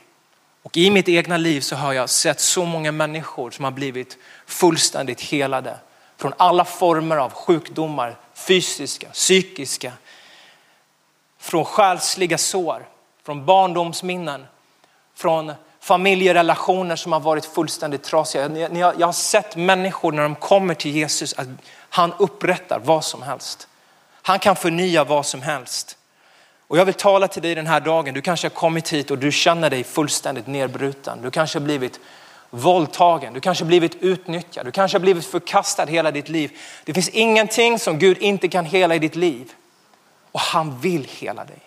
och 0.62 0.76
i 0.76 0.90
mitt 0.90 1.08
egna 1.08 1.36
liv 1.36 1.60
så 1.60 1.76
har 1.76 1.92
jag 1.92 2.10
sett 2.10 2.40
så 2.40 2.64
många 2.64 2.92
människor 2.92 3.50
som 3.50 3.64
har 3.64 3.72
blivit 3.72 4.18
fullständigt 4.46 5.20
helade 5.20 5.76
från 6.16 6.34
alla 6.36 6.64
former 6.64 7.16
av 7.16 7.32
sjukdomar, 7.32 8.16
fysiska, 8.34 9.08
psykiska, 9.08 9.92
från 11.38 11.64
själsliga 11.64 12.38
sår, 12.38 12.86
från 13.24 13.46
barndomsminnen, 13.46 14.46
från 15.14 15.52
familjerelationer 15.80 16.96
som 16.96 17.12
har 17.12 17.20
varit 17.20 17.44
fullständigt 17.44 18.02
trasiga. 18.02 18.68
Jag 18.98 19.06
har 19.06 19.12
sett 19.12 19.56
människor 19.56 20.12
när 20.12 20.22
de 20.22 20.34
kommer 20.34 20.74
till 20.74 20.90
Jesus 20.90 21.34
att 21.38 21.48
han 21.88 22.12
upprättar 22.18 22.78
vad 22.84 23.04
som 23.04 23.22
helst. 23.22 23.68
Han 24.22 24.38
kan 24.38 24.56
förnya 24.56 25.04
vad 25.04 25.26
som 25.26 25.42
helst. 25.42 25.98
Och 26.72 26.78
jag 26.78 26.84
vill 26.84 26.94
tala 26.94 27.28
till 27.28 27.42
dig 27.42 27.54
den 27.54 27.66
här 27.66 27.80
dagen. 27.80 28.14
Du 28.14 28.20
kanske 28.20 28.46
har 28.46 28.50
kommit 28.50 28.92
hit 28.92 29.10
och 29.10 29.18
du 29.18 29.32
känner 29.32 29.70
dig 29.70 29.84
fullständigt 29.84 30.46
nedbruten. 30.46 31.22
Du 31.22 31.30
kanske 31.30 31.58
har 31.58 31.64
blivit 31.64 32.00
våldtagen, 32.50 33.32
du 33.32 33.40
kanske 33.40 33.64
har 33.64 33.66
blivit 33.66 33.94
utnyttjad, 34.02 34.66
du 34.66 34.72
kanske 34.72 34.98
har 34.98 35.00
blivit 35.00 35.26
förkastad 35.26 35.86
hela 35.86 36.10
ditt 36.10 36.28
liv. 36.28 36.58
Det 36.84 36.94
finns 36.94 37.08
ingenting 37.08 37.78
som 37.78 37.98
Gud 37.98 38.18
inte 38.18 38.48
kan 38.48 38.64
hela 38.64 38.94
i 38.94 38.98
ditt 38.98 39.16
liv. 39.16 39.52
Och 40.32 40.40
han 40.40 40.80
vill 40.80 41.08
hela 41.10 41.44
dig. 41.44 41.58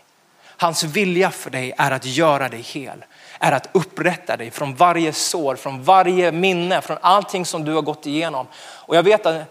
Hans 0.44 0.84
vilja 0.84 1.32
för 1.32 1.50
dig 1.50 1.74
är 1.78 1.92
att 1.92 2.06
göra 2.06 2.50
dig 2.50 2.62
hel, 2.62 3.06
är 3.40 3.52
att 3.52 3.70
upprätta 3.72 4.38
dig 4.38 4.52
från 4.52 4.76
varje 4.76 5.14
sår, 5.14 5.56
från 5.56 5.84
varje 5.84 6.32
minne, 6.32 6.82
från 6.82 6.98
allting 7.02 7.46
som 7.46 7.66
du 7.66 7.74
har 7.74 7.82
gått 7.82 8.06
igenom. 8.06 8.48
Och 8.58 8.96
jag 8.96 9.04
vet 9.04 9.26
att, 9.26 9.44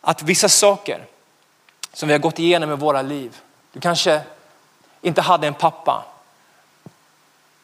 att 0.00 0.22
vissa 0.22 0.48
saker 0.48 1.04
som 1.92 2.08
vi 2.08 2.14
har 2.14 2.20
gått 2.20 2.38
igenom 2.38 2.72
i 2.72 2.76
våra 2.76 3.02
liv, 3.02 3.36
du 3.72 3.80
kanske 3.80 4.20
inte 5.02 5.22
hade 5.22 5.46
en 5.46 5.54
pappa. 5.54 6.04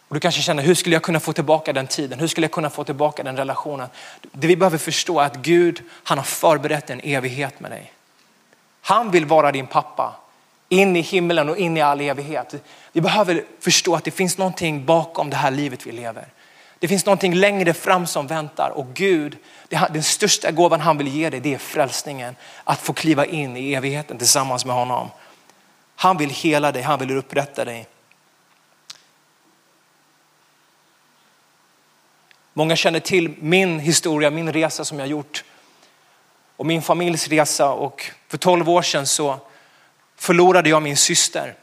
Och 0.09 0.15
du 0.15 0.21
kanske 0.21 0.43
känner, 0.43 0.63
hur 0.63 0.75
skulle 0.75 0.97
jag 0.97 1.03
kunna 1.03 1.21
få 1.21 1.33
tillbaka 1.33 1.73
den 1.73 1.87
tiden? 1.87 2.19
Hur 2.19 2.27
skulle 2.27 2.45
jag 2.45 2.53
kunna 2.53 2.71
få 2.71 2.85
tillbaka 2.85 3.23
den 3.23 3.37
relationen? 3.37 3.89
Det 4.33 4.47
vi 4.47 4.57
behöver 4.57 4.79
förstå 4.79 5.21
är 5.21 5.27
att 5.27 5.37
Gud, 5.37 5.83
han 6.05 6.19
har 6.19 6.25
förberett 6.25 6.91
en 6.91 7.01
evighet 7.01 7.61
med 7.61 7.71
dig. 7.71 7.93
Han 8.81 9.11
vill 9.11 9.27
vara 9.27 9.53
din 9.53 9.67
pappa 9.67 10.15
in 10.69 10.97
i 10.97 11.01
himlen 11.01 11.49
och 11.49 11.57
in 11.57 11.77
i 11.77 11.81
all 11.81 12.01
evighet. 12.01 12.55
Vi 12.93 13.01
behöver 13.01 13.45
förstå 13.61 13.95
att 13.95 14.05
det 14.05 14.11
finns 14.11 14.39
någonting 14.39 14.85
bakom 14.85 15.31
det 15.31 15.37
här 15.37 15.51
livet 15.51 15.87
vi 15.87 15.93
lever. 15.93 16.27
Det 16.79 16.89
finns 16.89 17.07
någonting 17.07 17.35
längre 17.35 17.75
fram 17.75 18.07
som 18.07 18.27
väntar 18.27 18.71
och 18.71 18.87
Gud, 18.95 19.37
den 19.69 20.03
största 20.03 20.51
gåvan 20.51 20.81
han 20.81 20.99
vill 20.99 21.09
ge 21.09 21.31
dig 21.31 21.41
det 21.41 21.55
är 21.55 21.59
frälsningen. 21.59 22.37
Att 22.65 22.81
få 22.81 22.93
kliva 22.93 23.27
in 23.27 23.57
i 23.57 23.73
evigheten 23.75 24.19
tillsammans 24.19 24.65
med 24.65 24.75
honom. 24.75 25.09
Han 26.03 26.17
vill 26.17 26.31
hela 26.31 26.73
dig, 26.73 26.83
han 26.83 26.99
vill 26.99 27.11
upprätta 27.11 27.65
dig. 27.65 27.87
Många 32.53 32.77
känner 32.77 33.01
till 33.01 33.35
min 33.39 33.79
historia, 33.79 34.31
min 34.31 34.53
resa 34.53 34.85
som 34.85 34.99
jag 34.99 35.09
gjort 35.09 35.45
och 36.57 36.67
min 36.67 36.83
familjs 36.83 37.29
resa 37.29 37.71
och 37.71 38.11
för 38.29 38.39
12 38.39 38.69
år 38.69 38.83
sedan 38.83 39.07
så 39.07 39.41
förlorade 40.17 40.71
jag 40.71 40.83
min 40.83 40.97
syster. 40.97 41.55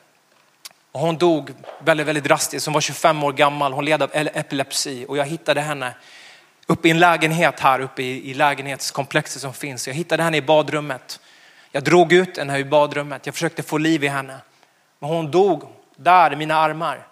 Och 0.91 0.99
hon 0.99 1.17
dog 1.17 1.53
väldigt, 1.79 2.07
väldigt 2.07 2.23
drastiskt. 2.23 2.65
Hon 2.65 2.73
var 2.73 2.81
25 2.81 3.23
år 3.23 3.33
gammal. 3.33 3.73
Hon 3.73 3.85
led 3.85 4.03
av 4.03 4.09
epilepsi 4.13 5.05
och 5.07 5.17
jag 5.17 5.25
hittade 5.25 5.61
henne 5.61 5.93
uppe 6.67 6.87
i 6.87 6.91
en 6.91 6.99
lägenhet 6.99 7.59
här 7.59 7.79
uppe 7.79 8.03
i, 8.03 8.29
i 8.29 8.33
lägenhetskomplexet 8.33 9.41
som 9.41 9.53
finns. 9.53 9.87
Jag 9.87 9.95
hittade 9.95 10.23
henne 10.23 10.37
i 10.37 10.41
badrummet. 10.41 11.19
Jag 11.71 11.83
drog 11.83 12.13
ut 12.13 12.37
henne 12.37 12.57
i 12.57 12.65
badrummet. 12.65 13.25
Jag 13.25 13.35
försökte 13.35 13.63
få 13.63 13.77
liv 13.77 14.03
i 14.03 14.07
henne. 14.07 14.37
Men 14.99 15.09
hon 15.09 15.31
dog 15.31 15.63
där 15.95 16.33
i 16.33 16.35
mina 16.35 16.55
armar. 16.55 17.07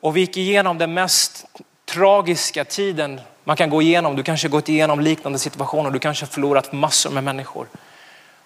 Och 0.00 0.16
vi 0.16 0.20
gick 0.20 0.36
igenom 0.36 0.78
den 0.78 0.94
mest 0.94 1.46
tragiska 1.84 2.64
tiden 2.64 3.20
man 3.44 3.56
kan 3.56 3.70
gå 3.70 3.82
igenom. 3.82 4.16
Du 4.16 4.22
kanske 4.22 4.48
gått 4.48 4.68
igenom 4.68 5.00
liknande 5.00 5.38
situationer. 5.38 5.90
Du 5.90 5.98
kanske 5.98 6.24
har 6.24 6.30
förlorat 6.30 6.72
massor 6.72 7.10
med 7.10 7.24
människor. 7.24 7.66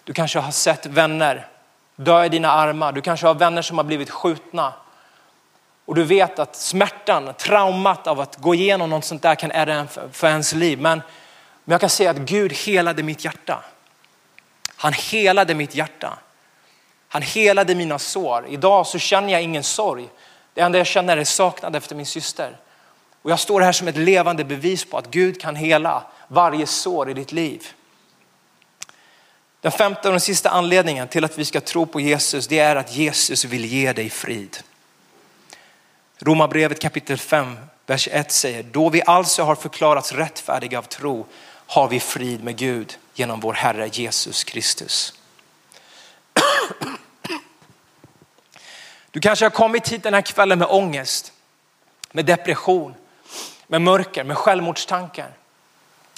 Du 0.04 0.12
kanske 0.12 0.38
har 0.38 0.52
sett 0.52 0.86
vänner 0.86 1.48
dö 1.96 2.24
i 2.24 2.28
dina 2.28 2.50
armar. 2.50 2.92
Du 2.92 3.00
kanske 3.00 3.26
har 3.26 3.34
vänner 3.34 3.62
som 3.62 3.78
har 3.78 3.84
blivit 3.84 4.10
skjutna. 4.10 4.72
Och 5.84 5.94
du 5.94 6.04
vet 6.04 6.38
att 6.38 6.56
smärtan, 6.56 7.34
traumat 7.38 8.06
av 8.06 8.20
att 8.20 8.36
gå 8.36 8.54
igenom 8.54 8.90
något 8.90 9.04
sånt 9.04 9.22
där 9.22 9.34
kan 9.34 9.50
ära 9.50 9.86
för 10.12 10.28
ens 10.28 10.54
liv. 10.54 10.80
Men, 10.80 11.02
men 11.66 11.72
jag 11.72 11.80
kan 11.80 11.90
säga 11.90 12.10
att 12.10 12.16
Gud 12.16 12.52
helade 12.52 13.02
mitt 13.02 13.24
hjärta. 13.24 13.64
Han 14.76 14.92
helade 14.92 15.54
mitt 15.54 15.74
hjärta. 15.74 16.18
Han 17.08 17.22
helade 17.22 17.74
mina 17.74 17.98
sår. 17.98 18.46
Idag 18.48 18.86
så 18.86 18.98
känner 18.98 19.32
jag 19.32 19.42
ingen 19.42 19.62
sorg. 19.62 20.08
Det 20.54 20.60
enda 20.60 20.78
jag 20.78 20.86
känner 20.86 21.16
är 21.16 21.24
saknad 21.24 21.76
efter 21.76 21.94
min 21.94 22.06
syster. 22.06 22.56
Och 23.22 23.30
jag 23.30 23.40
står 23.40 23.60
här 23.60 23.72
som 23.72 23.88
ett 23.88 23.96
levande 23.96 24.44
bevis 24.44 24.84
på 24.84 24.98
att 24.98 25.10
Gud 25.10 25.40
kan 25.40 25.56
hela 25.56 26.02
varje 26.28 26.66
sår 26.66 27.10
i 27.10 27.14
ditt 27.14 27.32
liv. 27.32 27.66
Den 29.60 29.72
femte 29.72 30.08
och 30.08 30.12
den 30.12 30.20
sista 30.20 30.50
anledningen 30.50 31.08
till 31.08 31.24
att 31.24 31.38
vi 31.38 31.44
ska 31.44 31.60
tro 31.60 31.86
på 31.86 32.00
Jesus, 32.00 32.46
det 32.46 32.58
är 32.58 32.76
att 32.76 32.96
Jesus 32.96 33.44
vill 33.44 33.64
ge 33.64 33.92
dig 33.92 34.10
frid. 34.10 34.58
Romarbrevet 36.18 36.80
kapitel 36.80 37.18
5, 37.18 37.58
vers 37.86 38.08
1 38.12 38.32
säger, 38.32 38.62
då 38.62 38.88
vi 38.88 39.02
alltså 39.06 39.42
har 39.42 39.54
förklarats 39.54 40.12
rättfärdiga 40.12 40.78
av 40.78 40.82
tro 40.82 41.26
har 41.66 41.88
vi 41.88 42.00
frid 42.00 42.44
med 42.44 42.56
Gud 42.56 42.98
genom 43.14 43.40
vår 43.40 43.52
Herre 43.52 43.88
Jesus 43.88 44.44
Kristus. 44.44 45.14
Du 49.10 49.20
kanske 49.20 49.44
har 49.44 49.50
kommit 49.50 49.88
hit 49.88 50.02
den 50.02 50.14
här 50.14 50.22
kvällen 50.22 50.58
med 50.58 50.68
ångest, 50.68 51.32
med 52.12 52.26
depression, 52.26 52.94
med 53.66 53.82
mörker, 53.82 54.24
med 54.24 54.38
självmordstankar. 54.38 55.30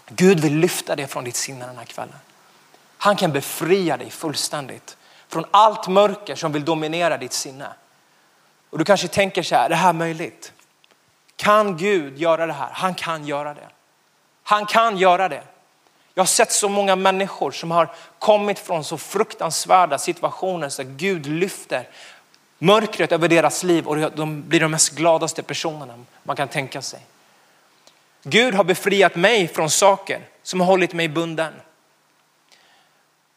Gud 0.08 0.40
vill 0.40 0.56
lyfta 0.56 0.96
det 0.96 1.06
från 1.06 1.24
ditt 1.24 1.36
sinne 1.36 1.66
den 1.66 1.78
här 1.78 1.84
kvällen. 1.84 2.14
Han 2.98 3.16
kan 3.16 3.32
befria 3.32 3.96
dig 3.96 4.10
fullständigt 4.10 4.96
från 5.28 5.44
allt 5.50 5.88
mörker 5.88 6.34
som 6.34 6.52
vill 6.52 6.64
dominera 6.64 7.18
ditt 7.18 7.32
sinne. 7.32 7.72
Och 8.70 8.78
du 8.78 8.84
kanske 8.84 9.08
tänker 9.08 9.42
så 9.42 9.54
här, 9.54 9.64
är 9.64 9.68
det 9.68 9.74
här 9.74 9.92
möjligt? 9.92 10.52
Kan 11.36 11.76
Gud 11.76 12.18
göra 12.18 12.46
det 12.46 12.52
här? 12.52 12.70
Han 12.72 12.94
kan 12.94 13.26
göra 13.26 13.54
det. 13.54 13.68
Han 14.48 14.66
kan 14.66 14.98
göra 14.98 15.28
det. 15.28 15.42
Jag 16.14 16.22
har 16.22 16.26
sett 16.26 16.52
så 16.52 16.68
många 16.68 16.96
människor 16.96 17.50
som 17.50 17.70
har 17.70 17.88
kommit 18.18 18.58
från 18.58 18.84
så 18.84 18.98
fruktansvärda 18.98 19.98
situationer 19.98 20.68
så 20.68 20.82
att 20.82 20.88
Gud 20.88 21.26
lyfter 21.26 21.88
mörkret 22.58 23.12
över 23.12 23.28
deras 23.28 23.62
liv 23.62 23.86
och 23.86 24.12
de 24.12 24.42
blir 24.48 24.60
de 24.60 24.70
mest 24.70 24.94
gladaste 24.94 25.42
personerna 25.42 26.04
man 26.22 26.36
kan 26.36 26.48
tänka 26.48 26.82
sig. 26.82 27.00
Gud 28.22 28.54
har 28.54 28.64
befriat 28.64 29.16
mig 29.16 29.48
från 29.48 29.70
saker 29.70 30.20
som 30.42 30.60
har 30.60 30.66
hållit 30.66 30.92
mig 30.92 31.08
bunden. 31.08 31.52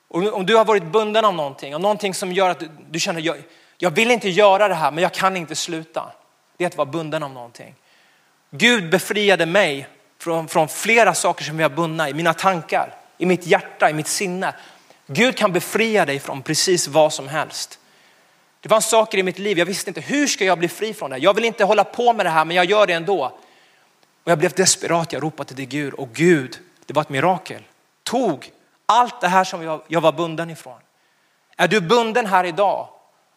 Och 0.08 0.34
om 0.34 0.46
du 0.46 0.56
har 0.56 0.66
varit 0.66 0.84
bunden 0.84 1.26
av 1.26 1.34
någonting, 1.34 1.76
av 1.76 1.82
någonting 1.82 2.14
som 2.14 2.32
gör 2.32 2.50
att 2.50 2.64
du, 2.90 3.00
känner 3.00 3.22
jag, 3.22 3.44
jag 3.78 3.92
vill 3.92 4.12
inte 4.12 4.30
göra 4.30 4.68
det 4.68 4.76
här 4.76 4.92
men 4.92 5.02
jag 5.02 5.14
kan 5.14 5.38
inte 5.38 5.56
sluta. 5.56 6.12
Det 6.58 6.64
är 6.64 6.68
att 6.68 6.78
vara 6.78 6.90
bunden 6.90 7.24
av 7.24 7.32
någonting. 7.32 7.76
Gud 8.52 8.90
befriade 8.90 9.46
mig 9.46 9.88
från, 10.22 10.48
från 10.48 10.68
flera 10.68 11.14
saker 11.14 11.44
som 11.44 11.58
vi 11.58 11.64
har 11.64 11.70
bundna 11.70 12.10
i 12.10 12.14
mina 12.14 12.34
tankar, 12.34 12.96
i 13.18 13.26
mitt 13.26 13.46
hjärta, 13.46 13.90
i 13.90 13.94
mitt 13.94 14.08
sinne. 14.08 14.54
Gud 15.08 15.38
kan 15.38 15.54
befria 15.54 16.06
dig 16.06 16.20
från 16.20 16.42
precis 16.42 16.88
vad 16.88 17.14
som 17.14 17.28
helst. 17.28 17.80
Det 18.60 18.70
fanns 18.70 18.90
saker 18.90 19.18
i 19.18 19.24
mitt 19.24 19.40
liv, 19.40 19.60
jag 19.60 19.66
visste 19.66 19.90
inte 19.90 20.02
hur 20.02 20.28
ska 20.28 20.46
jag 20.46 20.60
bli 20.60 20.68
fri 20.68 20.94
från 20.94 21.10
det. 21.10 21.18
Jag 21.18 21.34
vill 21.34 21.46
inte 21.46 21.64
hålla 21.64 21.84
på 21.84 22.14
med 22.14 22.26
det 22.26 22.30
här 22.30 22.46
men 22.46 22.56
jag 22.56 22.66
gör 22.66 22.88
det 22.88 22.94
ändå. 22.94 23.26
Och 24.24 24.32
jag 24.32 24.40
blev 24.40 24.52
desperat, 24.52 25.14
jag 25.14 25.24
ropade 25.24 25.56
till 25.56 25.66
Gud 25.66 25.94
och 25.94 26.10
Gud, 26.14 26.58
det 26.86 26.94
var 26.94 27.02
ett 27.02 27.10
mirakel, 27.10 27.64
tog 28.04 28.52
allt 28.86 29.22
det 29.22 29.28
här 29.28 29.44
som 29.44 29.64
jag, 29.64 29.82
jag 29.88 30.02
var 30.02 30.12
bunden 30.12 30.50
ifrån. 30.50 30.80
Är 31.58 31.68
du 31.68 31.82
bunden 31.82 32.26
här 32.26 32.44
idag 32.44 32.88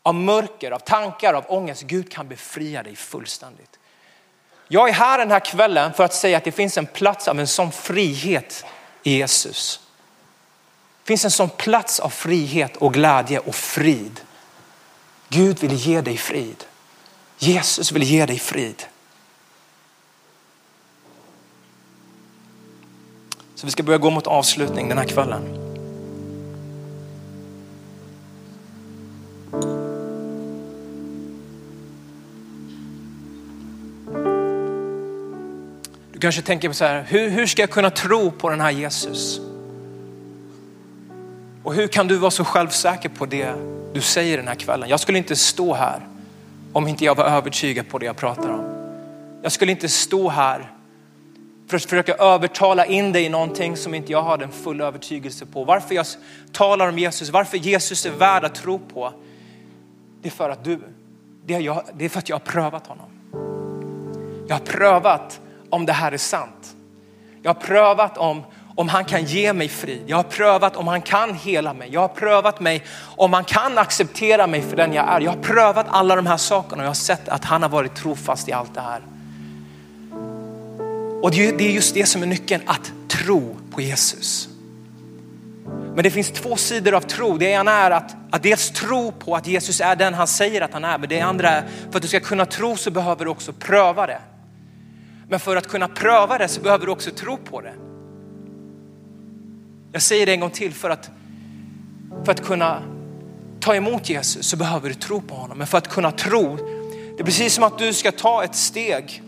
av 0.02 0.14
mörker, 0.14 0.70
av 0.70 0.78
tankar, 0.78 1.34
av 1.34 1.44
ångest, 1.48 1.82
Gud 1.82 2.12
kan 2.12 2.28
befria 2.28 2.82
dig 2.82 2.96
fullständigt. 2.96 3.78
Jag 4.68 4.88
är 4.88 4.92
här 4.92 5.18
den 5.18 5.30
här 5.30 5.40
kvällen 5.40 5.92
för 5.92 6.04
att 6.04 6.14
säga 6.14 6.36
att 6.36 6.44
det 6.44 6.52
finns 6.52 6.78
en 6.78 6.86
plats 6.86 7.28
av 7.28 7.40
en 7.40 7.46
sån 7.46 7.72
frihet 7.72 8.64
i 9.02 9.16
Jesus. 9.16 9.80
Det 11.02 11.06
finns 11.06 11.24
en 11.24 11.30
sån 11.30 11.50
plats 11.50 12.00
av 12.00 12.08
frihet 12.08 12.76
och 12.76 12.94
glädje 12.94 13.38
och 13.38 13.54
frid. 13.54 14.20
Gud 15.28 15.60
vill 15.60 15.72
ge 15.72 16.00
dig 16.00 16.16
frid. 16.16 16.64
Jesus 17.38 17.92
vill 17.92 18.02
ge 18.02 18.26
dig 18.26 18.38
frid. 18.38 18.84
Så 23.54 23.66
vi 23.66 23.70
ska 23.72 23.82
börja 23.82 23.98
gå 23.98 24.10
mot 24.10 24.26
avslutning 24.26 24.88
den 24.88 24.98
här 24.98 25.04
kvällen. 25.04 25.63
Kanske 36.24 36.42
tänker 36.42 36.72
så 36.72 36.84
här, 36.84 37.04
hur, 37.08 37.28
hur 37.28 37.46
ska 37.46 37.62
jag 37.62 37.70
kunna 37.70 37.90
tro 37.90 38.30
på 38.30 38.50
den 38.50 38.60
här 38.60 38.70
Jesus? 38.70 39.40
Och 41.62 41.74
hur 41.74 41.86
kan 41.86 42.08
du 42.08 42.16
vara 42.16 42.30
så 42.30 42.44
självsäker 42.44 43.08
på 43.08 43.26
det 43.26 43.54
du 43.92 44.00
säger 44.00 44.36
den 44.36 44.48
här 44.48 44.54
kvällen? 44.54 44.88
Jag 44.88 45.00
skulle 45.00 45.18
inte 45.18 45.36
stå 45.36 45.74
här 45.74 46.00
om 46.72 46.88
inte 46.88 47.04
jag 47.04 47.14
var 47.14 47.24
övertygad 47.24 47.88
på 47.88 47.98
det 47.98 48.06
jag 48.06 48.16
pratar 48.16 48.48
om. 48.48 48.64
Jag 49.42 49.52
skulle 49.52 49.72
inte 49.72 49.88
stå 49.88 50.28
här 50.28 50.70
för 51.68 51.76
att 51.76 51.82
försöka 51.82 52.14
övertala 52.14 52.86
in 52.86 53.12
dig 53.12 53.24
i 53.24 53.28
någonting 53.28 53.76
som 53.76 53.94
inte 53.94 54.12
jag 54.12 54.22
har 54.22 54.38
en 54.38 54.52
full 54.52 54.80
övertygelse 54.80 55.46
på. 55.46 55.64
Varför 55.64 55.94
jag 55.94 56.06
talar 56.52 56.88
om 56.88 56.98
Jesus, 56.98 57.30
varför 57.30 57.56
Jesus 57.56 58.06
är 58.06 58.10
värd 58.10 58.44
att 58.44 58.54
tro 58.54 58.78
på. 58.78 59.12
Det 60.22 60.28
är 60.28 60.32
för 60.32 60.50
att 60.50 60.64
du, 60.64 60.80
det 61.46 61.54
är, 61.54 61.60
jag, 61.60 61.84
det 61.94 62.04
är 62.04 62.08
för 62.08 62.18
att 62.18 62.28
jag 62.28 62.36
har 62.36 62.44
prövat 62.44 62.86
honom. 62.86 63.08
Jag 64.48 64.54
har 64.54 64.64
prövat 64.64 65.40
om 65.74 65.86
det 65.86 65.92
här 65.92 66.12
är 66.12 66.18
sant. 66.18 66.76
Jag 67.42 67.54
har 67.54 67.60
prövat 67.60 68.18
om, 68.18 68.42
om 68.74 68.88
han 68.88 69.04
kan 69.04 69.24
ge 69.24 69.52
mig 69.52 69.68
frid. 69.68 70.02
Jag 70.06 70.16
har 70.16 70.24
prövat 70.24 70.76
om 70.76 70.88
han 70.88 71.02
kan 71.02 71.34
hela 71.34 71.74
mig. 71.74 71.88
Jag 71.92 72.00
har 72.00 72.08
prövat 72.08 72.60
mig 72.60 72.84
om 73.16 73.32
han 73.32 73.44
kan 73.44 73.78
acceptera 73.78 74.46
mig 74.46 74.62
för 74.62 74.76
den 74.76 74.92
jag 74.92 75.08
är. 75.08 75.20
Jag 75.20 75.30
har 75.30 75.42
prövat 75.42 75.86
alla 75.88 76.16
de 76.16 76.26
här 76.26 76.36
sakerna 76.36 76.82
och 76.82 76.84
jag 76.84 76.90
har 76.90 76.94
sett 76.94 77.28
att 77.28 77.44
han 77.44 77.62
har 77.62 77.68
varit 77.68 77.94
trofast 77.94 78.48
i 78.48 78.52
allt 78.52 78.74
det 78.74 78.80
här. 78.80 79.02
Och 81.22 81.30
det 81.30 81.60
är 81.60 81.70
just 81.70 81.94
det 81.94 82.06
som 82.06 82.22
är 82.22 82.26
nyckeln, 82.26 82.62
att 82.66 82.92
tro 83.08 83.56
på 83.70 83.80
Jesus. 83.80 84.48
Men 85.94 86.04
det 86.04 86.10
finns 86.10 86.30
två 86.30 86.56
sidor 86.56 86.94
av 86.94 87.00
tro. 87.00 87.38
Det 87.38 87.46
ena 87.46 87.72
är 87.72 87.90
att, 87.90 88.16
att 88.30 88.42
dels 88.42 88.70
tro 88.70 89.12
på 89.12 89.36
att 89.36 89.46
Jesus 89.46 89.80
är 89.80 89.96
den 89.96 90.14
han 90.14 90.26
säger 90.26 90.60
att 90.60 90.72
han 90.72 90.84
är. 90.84 90.98
Men 90.98 91.08
det 91.08 91.20
andra 91.20 91.50
är, 91.50 91.64
för 91.90 91.96
att 91.96 92.02
du 92.02 92.08
ska 92.08 92.20
kunna 92.20 92.46
tro 92.46 92.76
så 92.76 92.90
behöver 92.90 93.24
du 93.24 93.30
också 93.30 93.52
pröva 93.52 94.06
det. 94.06 94.18
Men 95.28 95.40
för 95.40 95.56
att 95.56 95.68
kunna 95.68 95.88
pröva 95.88 96.38
det 96.38 96.48
så 96.48 96.60
behöver 96.60 96.86
du 96.86 96.92
också 96.92 97.10
tro 97.10 97.36
på 97.36 97.60
det. 97.60 97.74
Jag 99.92 100.02
säger 100.02 100.26
det 100.26 100.32
en 100.32 100.40
gång 100.40 100.50
till 100.50 100.74
för 100.74 100.90
att, 100.90 101.10
för 102.24 102.32
att 102.32 102.44
kunna 102.44 102.82
ta 103.60 103.74
emot 103.74 104.08
Jesus 104.08 104.46
så 104.46 104.56
behöver 104.56 104.88
du 104.88 104.94
tro 104.94 105.20
på 105.20 105.34
honom. 105.34 105.58
Men 105.58 105.66
för 105.66 105.78
att 105.78 105.88
kunna 105.88 106.12
tro, 106.12 106.56
det 107.16 107.20
är 107.20 107.24
precis 107.24 107.54
som 107.54 107.64
att 107.64 107.78
du 107.78 107.92
ska 107.92 108.12
ta 108.12 108.44
ett 108.44 108.54
steg 108.54 109.22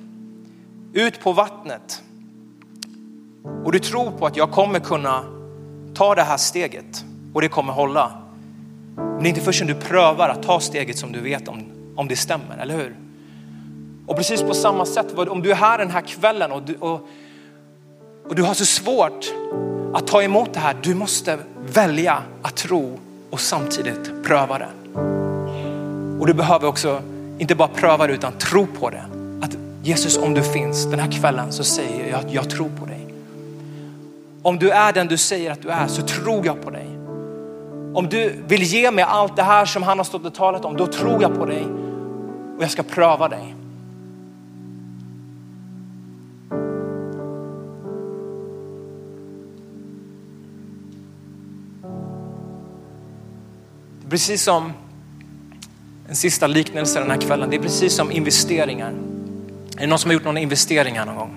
ut 0.92 1.20
på 1.20 1.32
vattnet 1.32 2.02
och 3.64 3.72
du 3.72 3.78
tror 3.78 4.10
på 4.10 4.26
att 4.26 4.36
jag 4.36 4.50
kommer 4.50 4.80
kunna 4.80 5.24
ta 5.94 6.14
det 6.14 6.22
här 6.22 6.36
steget 6.36 7.04
och 7.32 7.40
det 7.40 7.48
kommer 7.48 7.72
hålla. 7.72 8.22
Men 8.96 9.18
det 9.18 9.26
är 9.26 9.28
inte 9.28 9.40
förrän 9.40 9.66
du 9.66 9.74
prövar 9.74 10.28
att 10.28 10.42
ta 10.42 10.60
steget 10.60 10.98
som 10.98 11.12
du 11.12 11.20
vet 11.20 11.48
om, 11.48 11.64
om 11.96 12.08
det 12.08 12.16
stämmer, 12.16 12.58
eller 12.58 12.76
hur? 12.76 13.05
Och 14.06 14.16
precis 14.16 14.42
på 14.42 14.54
samma 14.54 14.86
sätt, 14.86 15.18
om 15.18 15.42
du 15.42 15.50
är 15.50 15.54
här 15.54 15.78
den 15.78 15.90
här 15.90 16.00
kvällen 16.00 16.52
och 16.52 16.62
du, 16.62 16.74
och, 16.74 17.08
och 18.28 18.34
du 18.34 18.42
har 18.42 18.54
så 18.54 18.66
svårt 18.66 19.34
att 19.94 20.06
ta 20.06 20.22
emot 20.22 20.54
det 20.54 20.60
här, 20.60 20.76
du 20.82 20.94
måste 20.94 21.38
välja 21.72 22.22
att 22.42 22.56
tro 22.56 22.98
och 23.30 23.40
samtidigt 23.40 24.24
pröva 24.24 24.58
det. 24.58 24.68
Och 26.20 26.26
du 26.26 26.34
behöver 26.34 26.68
också 26.68 27.02
inte 27.38 27.54
bara 27.54 27.68
pröva 27.68 28.06
det 28.06 28.12
utan 28.12 28.32
tro 28.32 28.66
på 28.66 28.90
det. 28.90 29.04
Att 29.42 29.56
Jesus 29.82 30.18
om 30.18 30.34
du 30.34 30.42
finns 30.42 30.84
den 30.84 30.98
här 30.98 31.12
kvällen 31.12 31.52
så 31.52 31.64
säger 31.64 32.10
jag 32.10 32.20
att 32.20 32.32
jag 32.32 32.50
tror 32.50 32.70
på 32.80 32.86
dig. 32.86 33.06
Om 34.42 34.58
du 34.58 34.70
är 34.70 34.92
den 34.92 35.06
du 35.06 35.16
säger 35.16 35.50
att 35.50 35.62
du 35.62 35.68
är 35.68 35.86
så 35.86 36.02
tror 36.02 36.46
jag 36.46 36.62
på 36.62 36.70
dig. 36.70 36.86
Om 37.94 38.08
du 38.10 38.42
vill 38.48 38.62
ge 38.62 38.90
mig 38.90 39.04
allt 39.04 39.36
det 39.36 39.42
här 39.42 39.64
som 39.64 39.82
han 39.82 39.98
har 39.98 40.04
stått 40.04 40.24
och 40.24 40.34
talat 40.34 40.64
om, 40.64 40.76
då 40.76 40.86
tror 40.86 41.22
jag 41.22 41.38
på 41.38 41.46
dig 41.46 41.66
och 42.56 42.62
jag 42.62 42.70
ska 42.70 42.82
pröva 42.82 43.28
dig. 43.28 43.54
Precis 54.16 54.42
som 54.42 54.72
en 56.08 56.16
sista 56.16 56.46
liknelse 56.46 57.00
den 57.00 57.10
här 57.10 57.20
kvällen, 57.20 57.50
det 57.50 57.56
är 57.56 57.60
precis 57.60 57.94
som 57.94 58.12
investeringar. 58.12 58.94
Är 59.76 59.80
det 59.80 59.86
någon 59.86 59.98
som 59.98 60.08
har 60.08 60.12
gjort 60.12 60.24
någon 60.24 60.36
investering 60.36 60.98
här 60.98 61.06
någon 61.06 61.16
gång? 61.16 61.34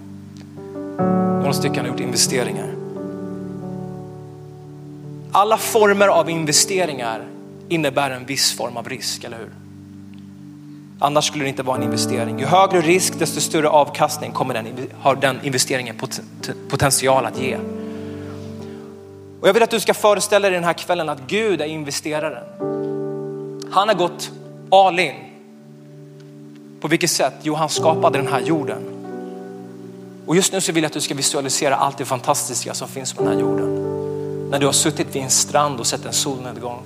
Några 1.40 1.54
stycken 1.54 1.80
har 1.80 1.88
gjort 1.88 2.00
investeringar. 2.00 2.68
Alla 5.32 5.58
former 5.58 6.08
av 6.08 6.30
investeringar 6.30 7.28
innebär 7.70 8.12
en 8.12 8.26
viss 8.26 8.58
form 8.58 8.78
av 8.78 8.90
risk, 8.90 9.24
eller 9.24 9.38
hur? 9.38 9.50
Annars 11.00 11.26
skulle 11.28 11.44
det 11.44 11.50
inte 11.50 11.64
vara 11.64 11.78
en 11.78 11.84
investering. 11.84 12.40
Ju 12.40 12.46
högre 12.46 12.82
risk, 12.82 13.20
desto 13.20 13.42
större 13.42 13.70
avkastning 13.70 14.32
kommer 14.32 14.54
den, 14.54 14.68
har 15.02 15.16
den 15.16 15.40
investeringen 15.44 15.96
potential 16.70 17.26
att 17.26 17.42
ge. 17.42 17.58
Och 19.42 19.48
jag 19.48 19.54
vill 19.54 19.64
att 19.64 19.70
du 19.70 19.80
ska 19.80 19.94
föreställa 19.94 20.50
dig 20.50 20.56
den 20.56 20.64
här 20.64 20.74
kvällen 20.74 21.10
att 21.10 21.22
Gud 21.28 21.62
är 21.62 21.66
investeraren. 21.66 22.69
Han 23.72 23.88
har 23.88 23.96
gått 23.96 24.32
all 24.72 25.00
in. 25.00 25.16
På 26.82 26.88
vilket 26.88 27.12
sätt? 27.12 27.34
Jo, 27.42 27.54
han 27.54 27.70
skapade 27.70 28.18
den 28.18 28.28
här 28.28 28.42
jorden. 28.42 28.78
Och 30.26 30.36
just 30.36 30.54
nu 30.54 30.62
så 30.62 30.72
vill 30.72 30.84
jag 30.84 30.90
att 30.90 30.94
du 30.94 31.02
ska 31.02 31.14
visualisera 31.14 31.76
allt 31.76 31.98
det 31.98 32.06
fantastiska 32.06 32.74
som 32.74 32.88
finns 32.88 33.14
på 33.14 33.24
den 33.24 33.34
här 33.34 33.40
jorden. 33.40 33.86
När 34.52 34.60
du 34.60 34.66
har 34.66 34.74
suttit 34.74 35.16
vid 35.16 35.24
en 35.24 35.30
strand 35.30 35.80
och 35.80 35.88
sett 35.88 36.06
en 36.06 36.14
solnedgång. 36.14 36.80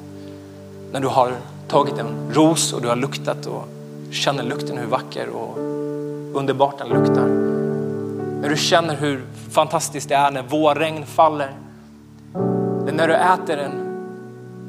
När 0.91 1.00
du 1.00 1.08
har 1.08 1.34
tagit 1.67 1.98
en 1.98 2.34
ros 2.34 2.74
och 2.74 2.82
du 2.82 2.88
har 2.88 2.96
luktat 2.96 3.46
och 3.46 3.67
känner 4.12 4.43
lukten 4.43 4.78
hur 4.78 4.88
vacker 4.88 5.30
och 5.30 5.58
underbart 6.39 6.78
den 6.78 6.89
luktar. 6.89 7.28
När 8.41 8.50
du 8.50 8.58
känner 8.58 8.96
hur 8.96 9.26
fantastiskt 9.52 10.10
det 10.10 10.15
är 10.15 10.32
när 10.32 10.43
vårregn 10.43 11.06
faller 11.06 11.52
när 12.93 13.08
du 13.08 13.13
äter 13.13 13.58
en 13.58 13.83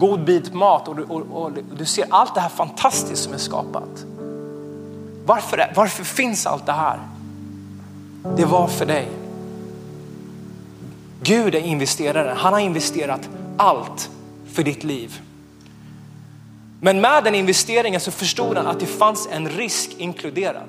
god 0.07 0.25
bit 0.25 0.55
mat 0.55 0.88
och 0.88 0.97
du, 0.97 1.03
och, 1.03 1.45
och 1.45 1.53
du 1.79 1.85
ser 1.85 2.07
allt 2.11 2.35
det 2.35 2.40
här 2.40 2.49
fantastiskt 2.49 3.23
som 3.23 3.33
är 3.33 3.38
skapat. 3.38 4.05
Varför, 5.27 5.73
varför 5.77 6.05
finns 6.05 6.47
allt 6.47 6.67
det 6.67 6.73
här? 6.73 7.01
Det 8.37 8.45
var 8.45 8.67
för 8.67 8.87
dig. 8.87 9.09
Gud 11.23 11.55
är 11.55 11.61
investeraren. 11.61 12.37
Han 12.37 12.53
har 12.53 12.61
investerat 12.61 13.29
allt 13.57 14.11
för 14.53 14.62
ditt 14.62 14.85
liv. 14.85 15.21
Men 16.81 17.01
med 17.01 17.25
den 17.25 17.35
investeringen 17.35 18.01
så 18.01 18.11
förstod 18.11 18.57
han 18.57 18.67
att 18.67 18.81
det 18.81 18.87
fanns 18.87 19.29
en 19.33 19.49
risk 19.49 19.95
inkluderad. 19.99 20.69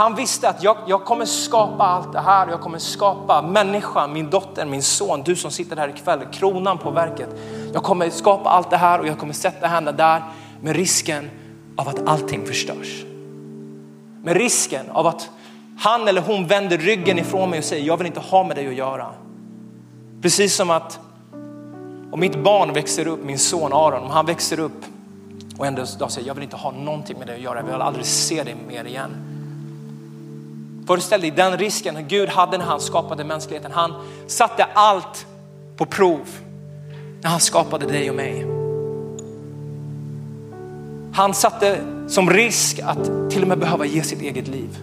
Han 0.00 0.14
visste 0.14 0.48
att 0.48 0.62
jag, 0.62 0.76
jag 0.86 1.04
kommer 1.04 1.24
skapa 1.24 1.84
allt 1.84 2.12
det 2.12 2.20
här 2.20 2.46
och 2.46 2.52
jag 2.52 2.60
kommer 2.60 2.78
skapa 2.78 3.42
människan, 3.42 4.12
min 4.12 4.30
dotter, 4.30 4.66
min 4.66 4.82
son, 4.82 5.22
du 5.22 5.36
som 5.36 5.50
sitter 5.50 5.76
här 5.76 5.88
ikväll, 5.88 6.20
kronan 6.32 6.78
på 6.78 6.90
verket. 6.90 7.28
Jag 7.72 7.82
kommer 7.82 8.10
skapa 8.10 8.50
allt 8.50 8.70
det 8.70 8.76
här 8.76 8.98
och 8.98 9.06
jag 9.06 9.18
kommer 9.18 9.32
sätta 9.32 9.66
henne 9.66 9.92
där 9.92 10.22
med 10.60 10.76
risken 10.76 11.30
av 11.76 11.88
att 11.88 12.08
allting 12.08 12.46
förstörs. 12.46 13.04
Med 14.22 14.36
risken 14.36 14.90
av 14.90 15.06
att 15.06 15.30
han 15.78 16.08
eller 16.08 16.20
hon 16.20 16.46
vänder 16.46 16.78
ryggen 16.78 17.18
ifrån 17.18 17.50
mig 17.50 17.58
och 17.58 17.64
säger 17.64 17.86
jag 17.86 17.96
vill 17.96 18.06
inte 18.06 18.20
ha 18.20 18.44
med 18.44 18.56
dig 18.56 18.68
att 18.68 18.74
göra. 18.74 19.10
Precis 20.22 20.54
som 20.54 20.70
att 20.70 21.00
om 22.12 22.20
mitt 22.20 22.42
barn 22.42 22.72
växer 22.72 23.06
upp, 23.06 23.24
min 23.24 23.38
son 23.38 23.72
Aron, 23.72 24.02
om 24.02 24.10
han 24.10 24.26
växer 24.26 24.60
upp 24.60 24.84
och 25.58 25.66
ändå 25.66 25.86
säger 25.86 26.26
jag 26.26 26.34
vill 26.34 26.44
inte 26.44 26.56
ha 26.56 26.70
någonting 26.70 27.18
med 27.18 27.26
dig 27.26 27.36
att 27.36 27.42
göra, 27.42 27.58
jag 27.58 27.64
vill 27.64 27.74
aldrig 27.74 28.06
se 28.06 28.42
dig 28.42 28.56
mer 28.68 28.84
igen. 28.84 29.29
Föreställ 30.90 31.20
dig 31.20 31.30
den 31.30 31.58
risken 31.58 32.08
Gud 32.08 32.28
hade 32.28 32.58
när 32.58 32.64
han 32.64 32.80
skapade 32.80 33.24
mänskligheten. 33.24 33.72
Han 33.72 33.94
satte 34.26 34.64
allt 34.64 35.26
på 35.76 35.86
prov 35.86 36.28
när 37.22 37.30
han 37.30 37.40
skapade 37.40 37.86
dig 37.86 38.10
och 38.10 38.16
mig. 38.16 38.46
Han 41.14 41.34
satte 41.34 41.80
som 42.08 42.30
risk 42.30 42.78
att 42.78 43.30
till 43.30 43.42
och 43.42 43.48
med 43.48 43.58
behöva 43.58 43.86
ge 43.86 44.02
sitt 44.02 44.20
eget 44.20 44.48
liv. 44.48 44.78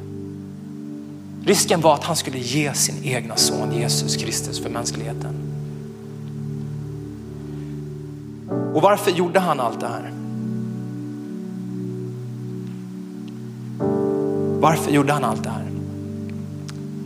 Risken 1.46 1.82
var 1.82 1.94
att 1.94 2.04
han 2.04 2.16
skulle 2.16 2.38
ge 2.38 2.74
sin 2.74 3.04
egna 3.04 3.36
son 3.36 3.72
Jesus 3.72 4.16
Kristus 4.16 4.64
för 4.64 4.70
mänskligheten. 4.70 5.36
Och 8.74 8.82
varför 8.82 9.12
gjorde 9.12 9.40
han 9.40 9.60
allt 9.60 9.80
det 9.80 9.88
här? 9.88 10.12
Varför 14.60 14.92
gjorde 14.92 15.14
han 15.14 15.24
allt 15.24 15.44
det 15.44 15.50
här? 15.50 15.77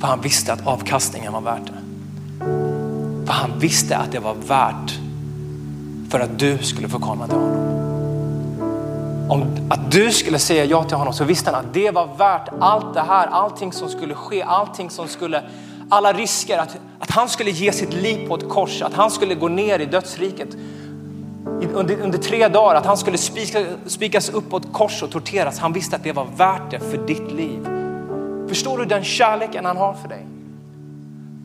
För 0.02 0.08
han 0.08 0.22
visste 0.22 0.54
att 0.54 0.68
avkastningen 0.68 1.34
var 1.34 1.42
värt 1.42 1.66
det. 1.66 1.74
För 3.26 3.34
han 3.34 3.60
visste 3.60 3.98
att 3.98 4.12
det 4.12 4.20
var 4.20 4.34
värt 4.34 5.00
för 6.10 6.20
att 6.20 6.40
du 6.40 6.58
skulle 6.58 6.90
få 6.90 7.00
komma 7.00 7.28
till 7.28 7.36
honom. 7.36 7.72
Om 9.30 9.70
att 9.70 9.92
du 9.92 10.12
skulle 10.12 10.40
säga 10.40 10.66
ja 10.66 10.84
till 10.84 10.98
honom 10.98 11.14
så 11.14 11.24
visste 11.24 11.52
han 11.52 11.66
att 11.66 11.74
det 11.74 11.92
var 11.92 12.08
värt 12.18 12.50
allt 12.60 12.94
det 12.94 13.02
här, 13.02 13.28
allting 13.28 13.74
som 13.74 13.90
skulle 13.90 14.16
ske, 14.16 14.44
allting 14.44 14.90
som 14.90 15.08
skulle, 15.08 15.44
alla 15.90 16.14
risker, 16.14 16.58
att, 16.58 16.78
att 17.00 17.12
han 17.12 17.30
skulle 17.30 17.52
ge 17.52 17.72
sitt 17.72 17.94
liv 17.94 18.28
på 18.28 18.36
ett 18.36 18.50
kors, 18.50 18.82
att 18.82 18.94
han 18.94 19.12
skulle 19.12 19.36
gå 19.36 19.48
ner 19.48 19.80
i 19.80 19.86
dödsriket 19.86 20.50
under, 21.74 22.02
under 22.02 22.18
tre 22.18 22.48
dagar, 22.48 22.76
att 22.76 22.86
han 22.86 22.98
skulle 22.98 23.18
spika, 23.18 23.66
spikas 23.86 24.30
upp 24.30 24.50
på 24.50 24.58
ett 24.58 24.74
kors 24.74 25.04
och 25.04 25.12
torteras. 25.12 25.60
Han 25.60 25.74
visste 25.74 25.96
att 25.96 26.04
det 26.04 26.12
var 26.12 26.28
värt 26.38 26.72
det 26.72 26.80
för 26.80 26.98
ditt 26.98 27.32
liv. 27.32 27.81
Förstår 28.52 28.78
du 28.78 28.86
den 28.86 29.04
kärleken 29.04 29.66
han 29.66 29.78
har 29.78 29.94
för 29.94 30.08
dig? 30.08 30.26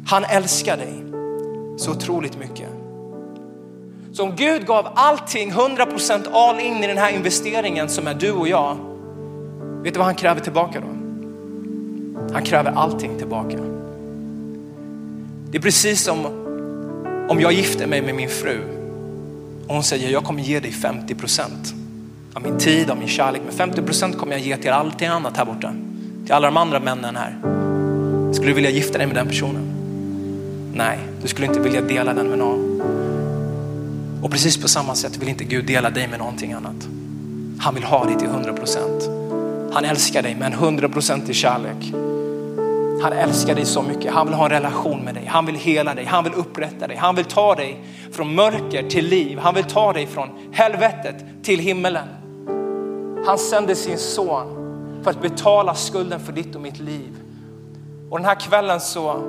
Han 0.06 0.24
älskar 0.24 0.76
dig 0.76 1.04
så 1.78 1.90
otroligt 1.90 2.38
mycket. 2.38 2.68
Så 4.12 4.22
om 4.22 4.36
Gud 4.36 4.66
gav 4.66 4.88
allting 4.94 5.52
100% 5.52 6.32
all 6.32 6.60
in 6.60 6.84
i 6.84 6.86
den 6.86 6.98
här 6.98 7.12
investeringen 7.12 7.88
som 7.88 8.06
är 8.06 8.14
du 8.14 8.32
och 8.32 8.48
jag, 8.48 8.76
vet 9.82 9.94
du 9.94 9.98
vad 9.98 10.06
han 10.06 10.14
kräver 10.14 10.40
tillbaka 10.40 10.80
då? 10.80 10.86
Han 12.32 12.42
kräver 12.44 12.72
allting 12.72 13.18
tillbaka. 13.18 13.58
Det 15.50 15.58
är 15.58 15.62
precis 15.62 16.04
som 16.04 16.26
om 17.28 17.40
jag 17.40 17.52
gifter 17.52 17.86
mig 17.86 18.02
med 18.02 18.14
min 18.14 18.28
fru 18.28 18.60
och 19.68 19.74
hon 19.74 19.82
säger 19.82 20.10
jag 20.10 20.24
kommer 20.24 20.42
ge 20.42 20.60
dig 20.60 20.70
50% 20.70 21.42
av 22.34 22.42
min 22.42 22.58
tid, 22.58 22.90
av 22.90 22.98
min 22.98 23.08
kärlek, 23.08 23.42
men 23.46 23.72
50% 23.72 24.16
kommer 24.16 24.32
jag 24.32 24.40
ge 24.40 24.56
till 24.56 24.70
allting 24.70 25.08
annat 25.08 25.36
här 25.36 25.44
borta. 25.44 25.72
Till 26.26 26.34
alla 26.34 26.46
de 26.46 26.56
andra 26.56 26.80
männen 26.80 27.16
här. 27.16 27.36
Skulle 28.32 28.50
du 28.50 28.54
vilja 28.54 28.70
gifta 28.70 28.98
dig 28.98 29.06
med 29.06 29.16
den 29.16 29.28
personen? 29.28 29.72
Nej, 30.74 30.98
du 31.22 31.28
skulle 31.28 31.46
inte 31.46 31.60
vilja 31.60 31.80
dela 31.80 32.14
den 32.14 32.28
med 32.28 32.38
någon. 32.38 32.80
Och 34.22 34.30
precis 34.30 34.62
på 34.62 34.68
samma 34.68 34.94
sätt 34.94 35.16
vill 35.16 35.28
inte 35.28 35.44
Gud 35.44 35.66
dela 35.66 35.90
dig 35.90 36.08
med 36.08 36.18
någonting 36.18 36.52
annat. 36.52 36.88
Han 37.60 37.74
vill 37.74 37.84
ha 37.84 38.04
dig 38.04 38.18
till 38.18 38.28
100%. 38.28 39.72
Han 39.72 39.84
älskar 39.84 40.22
dig 40.22 40.34
med 40.34 40.46
en 40.46 40.58
100% 40.80 41.30
i 41.30 41.34
kärlek. 41.34 41.92
Han 43.02 43.12
älskar 43.12 43.54
dig 43.54 43.64
så 43.64 43.82
mycket. 43.82 44.12
Han 44.12 44.26
vill 44.26 44.36
ha 44.36 44.44
en 44.44 44.50
relation 44.50 45.00
med 45.00 45.14
dig. 45.14 45.26
Han 45.26 45.46
vill 45.46 45.54
hela 45.54 45.94
dig. 45.94 46.04
Han 46.04 46.24
vill 46.24 46.34
upprätta 46.34 46.86
dig. 46.86 46.96
Han 46.96 47.14
vill 47.14 47.24
ta 47.24 47.54
dig 47.54 47.84
från 48.12 48.34
mörker 48.34 48.88
till 48.88 49.06
liv. 49.06 49.38
Han 49.38 49.54
vill 49.54 49.64
ta 49.64 49.92
dig 49.92 50.06
från 50.06 50.28
helvetet 50.52 51.16
till 51.42 51.60
himmelen. 51.60 52.08
Han 53.26 53.38
sände 53.38 53.74
sin 53.74 53.98
son 53.98 54.65
för 55.06 55.10
att 55.10 55.22
betala 55.22 55.74
skulden 55.74 56.20
för 56.20 56.32
ditt 56.32 56.54
och 56.54 56.60
mitt 56.60 56.78
liv. 56.78 57.16
Och 58.10 58.18
den 58.18 58.26
här 58.26 58.34
kvällen 58.34 58.80
så, 58.80 59.22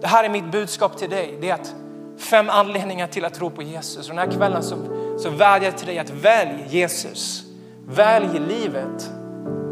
det 0.00 0.06
här 0.06 0.24
är 0.24 0.28
mitt 0.28 0.52
budskap 0.52 0.98
till 0.98 1.10
dig. 1.10 1.38
Det 1.40 1.50
är 1.50 1.54
att 1.54 1.74
fem 2.18 2.50
anledningar 2.50 3.06
till 3.06 3.24
att 3.24 3.34
tro 3.34 3.50
på 3.50 3.62
Jesus. 3.62 4.08
Och 4.08 4.16
den 4.16 4.18
här 4.18 4.36
kvällen 4.36 4.62
så, 4.62 4.76
så 5.18 5.30
vädjar 5.30 5.64
jag 5.64 5.78
till 5.78 5.86
dig 5.86 5.98
att 5.98 6.10
välj 6.10 6.66
Jesus. 6.68 7.44
Välj 7.86 8.38
livet. 8.48 9.10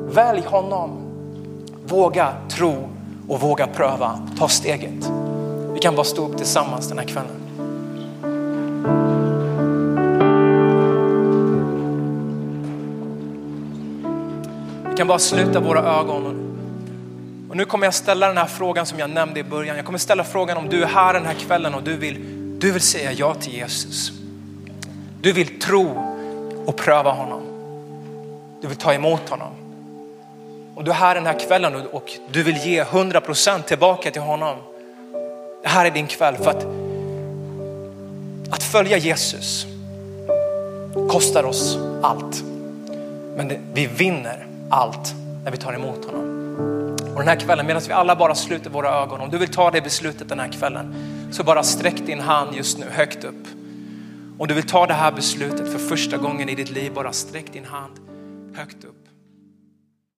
Välj 0.07 0.43
honom. 0.47 0.91
Våga 1.87 2.33
tro 2.49 2.89
och 3.29 3.41
våga 3.41 3.67
pröva. 3.67 4.29
Ta 4.39 4.49
steget. 4.49 5.11
Vi 5.73 5.79
kan 5.81 5.95
bara 5.95 6.05
stå 6.05 6.29
upp 6.29 6.37
tillsammans 6.37 6.89
den 6.89 6.99
här 6.99 7.07
kvällen. 7.07 7.40
Kan 15.01 15.07
bara 15.07 15.19
sluta 15.19 15.61
våra 15.61 15.99
ögon. 16.01 16.27
Och 17.51 17.57
nu 17.57 17.65
kommer 17.65 17.87
jag 17.87 17.95
ställa 17.95 18.29
den 18.29 18.37
här 18.37 18.47
frågan 18.47 18.87
som 18.87 18.99
jag 18.99 19.11
nämnde 19.11 19.41
i 19.41 19.45
början. 19.45 19.77
Jag 19.77 19.85
kommer 19.85 19.99
ställa 19.99 20.25
frågan 20.25 20.57
om 20.57 20.69
du 20.69 20.83
är 20.83 20.87
här 20.87 21.15
den 21.15 21.27
här 21.27 21.35
kvällen 21.35 21.75
och 21.75 21.83
du 21.83 21.97
vill, 21.97 22.17
du 22.59 22.73
vill 22.73 22.83
säga 22.83 23.13
ja 23.13 23.35
till 23.35 23.53
Jesus. 23.53 24.13
Du 25.21 25.33
vill 25.33 25.61
tro 25.61 25.87
och 26.67 26.77
pröva 26.77 27.11
honom. 27.11 27.43
Du 28.61 28.69
vill 28.69 28.77
ta 28.77 28.95
emot 28.95 29.29
honom. 29.29 29.53
Om 30.75 30.85
du 30.85 30.91
är 30.91 30.95
här 30.95 31.15
den 31.15 31.27
här 31.27 31.39
kvällen 31.39 31.87
och 31.93 32.13
du 32.33 32.43
vill 32.43 32.57
ge 32.57 32.85
100% 32.85 33.63
tillbaka 33.63 34.11
till 34.11 34.23
honom. 34.23 34.57
Det 35.63 35.69
här 35.69 35.87
är 35.87 35.91
din 35.91 36.07
kväll 36.07 36.37
för 36.37 36.51
att, 36.51 36.67
att 38.55 38.63
följa 38.63 38.97
Jesus 38.97 39.67
kostar 41.11 41.45
oss 41.45 41.79
allt. 42.03 42.43
Men 43.37 43.49
det, 43.49 43.61
vi 43.75 43.87
vinner 43.87 44.50
allt 44.71 45.15
när 45.45 45.51
vi 45.51 45.57
tar 45.57 45.73
emot 45.73 46.05
honom. 46.05 46.41
Och 47.13 47.19
den 47.19 47.29
här 47.29 47.41
kvällen, 47.41 47.67
medan 47.67 47.83
vi 47.87 47.93
alla 47.93 48.17
bara 48.17 48.35
sluter 48.35 48.71
våra 48.71 49.03
ögon, 49.03 49.21
om 49.21 49.31
du 49.31 49.39
vill 49.39 49.49
ta 49.49 49.71
det 49.71 49.81
beslutet 49.81 50.29
den 50.29 50.41
här 50.41 50.53
kvällen, 50.53 50.95
så 51.31 51.45
bara 51.45 51.63
sträck 51.63 52.07
din 52.07 52.21
hand 52.21 52.57
just 52.57 52.79
nu 52.79 52.87
högt 52.91 53.25
upp. 53.25 53.47
Om 54.39 54.49
du 54.49 54.55
vill 54.55 54.67
ta 54.67 54.87
det 54.87 54.95
här 54.95 55.13
beslutet 55.13 55.73
för 55.73 55.79
första 55.79 56.17
gången 56.17 56.49
i 56.49 56.55
ditt 56.55 56.71
liv, 56.71 56.95
bara 56.95 57.13
sträck 57.13 57.53
din 57.53 57.65
hand 57.65 57.93
högt 58.55 58.85
upp. 58.85 59.00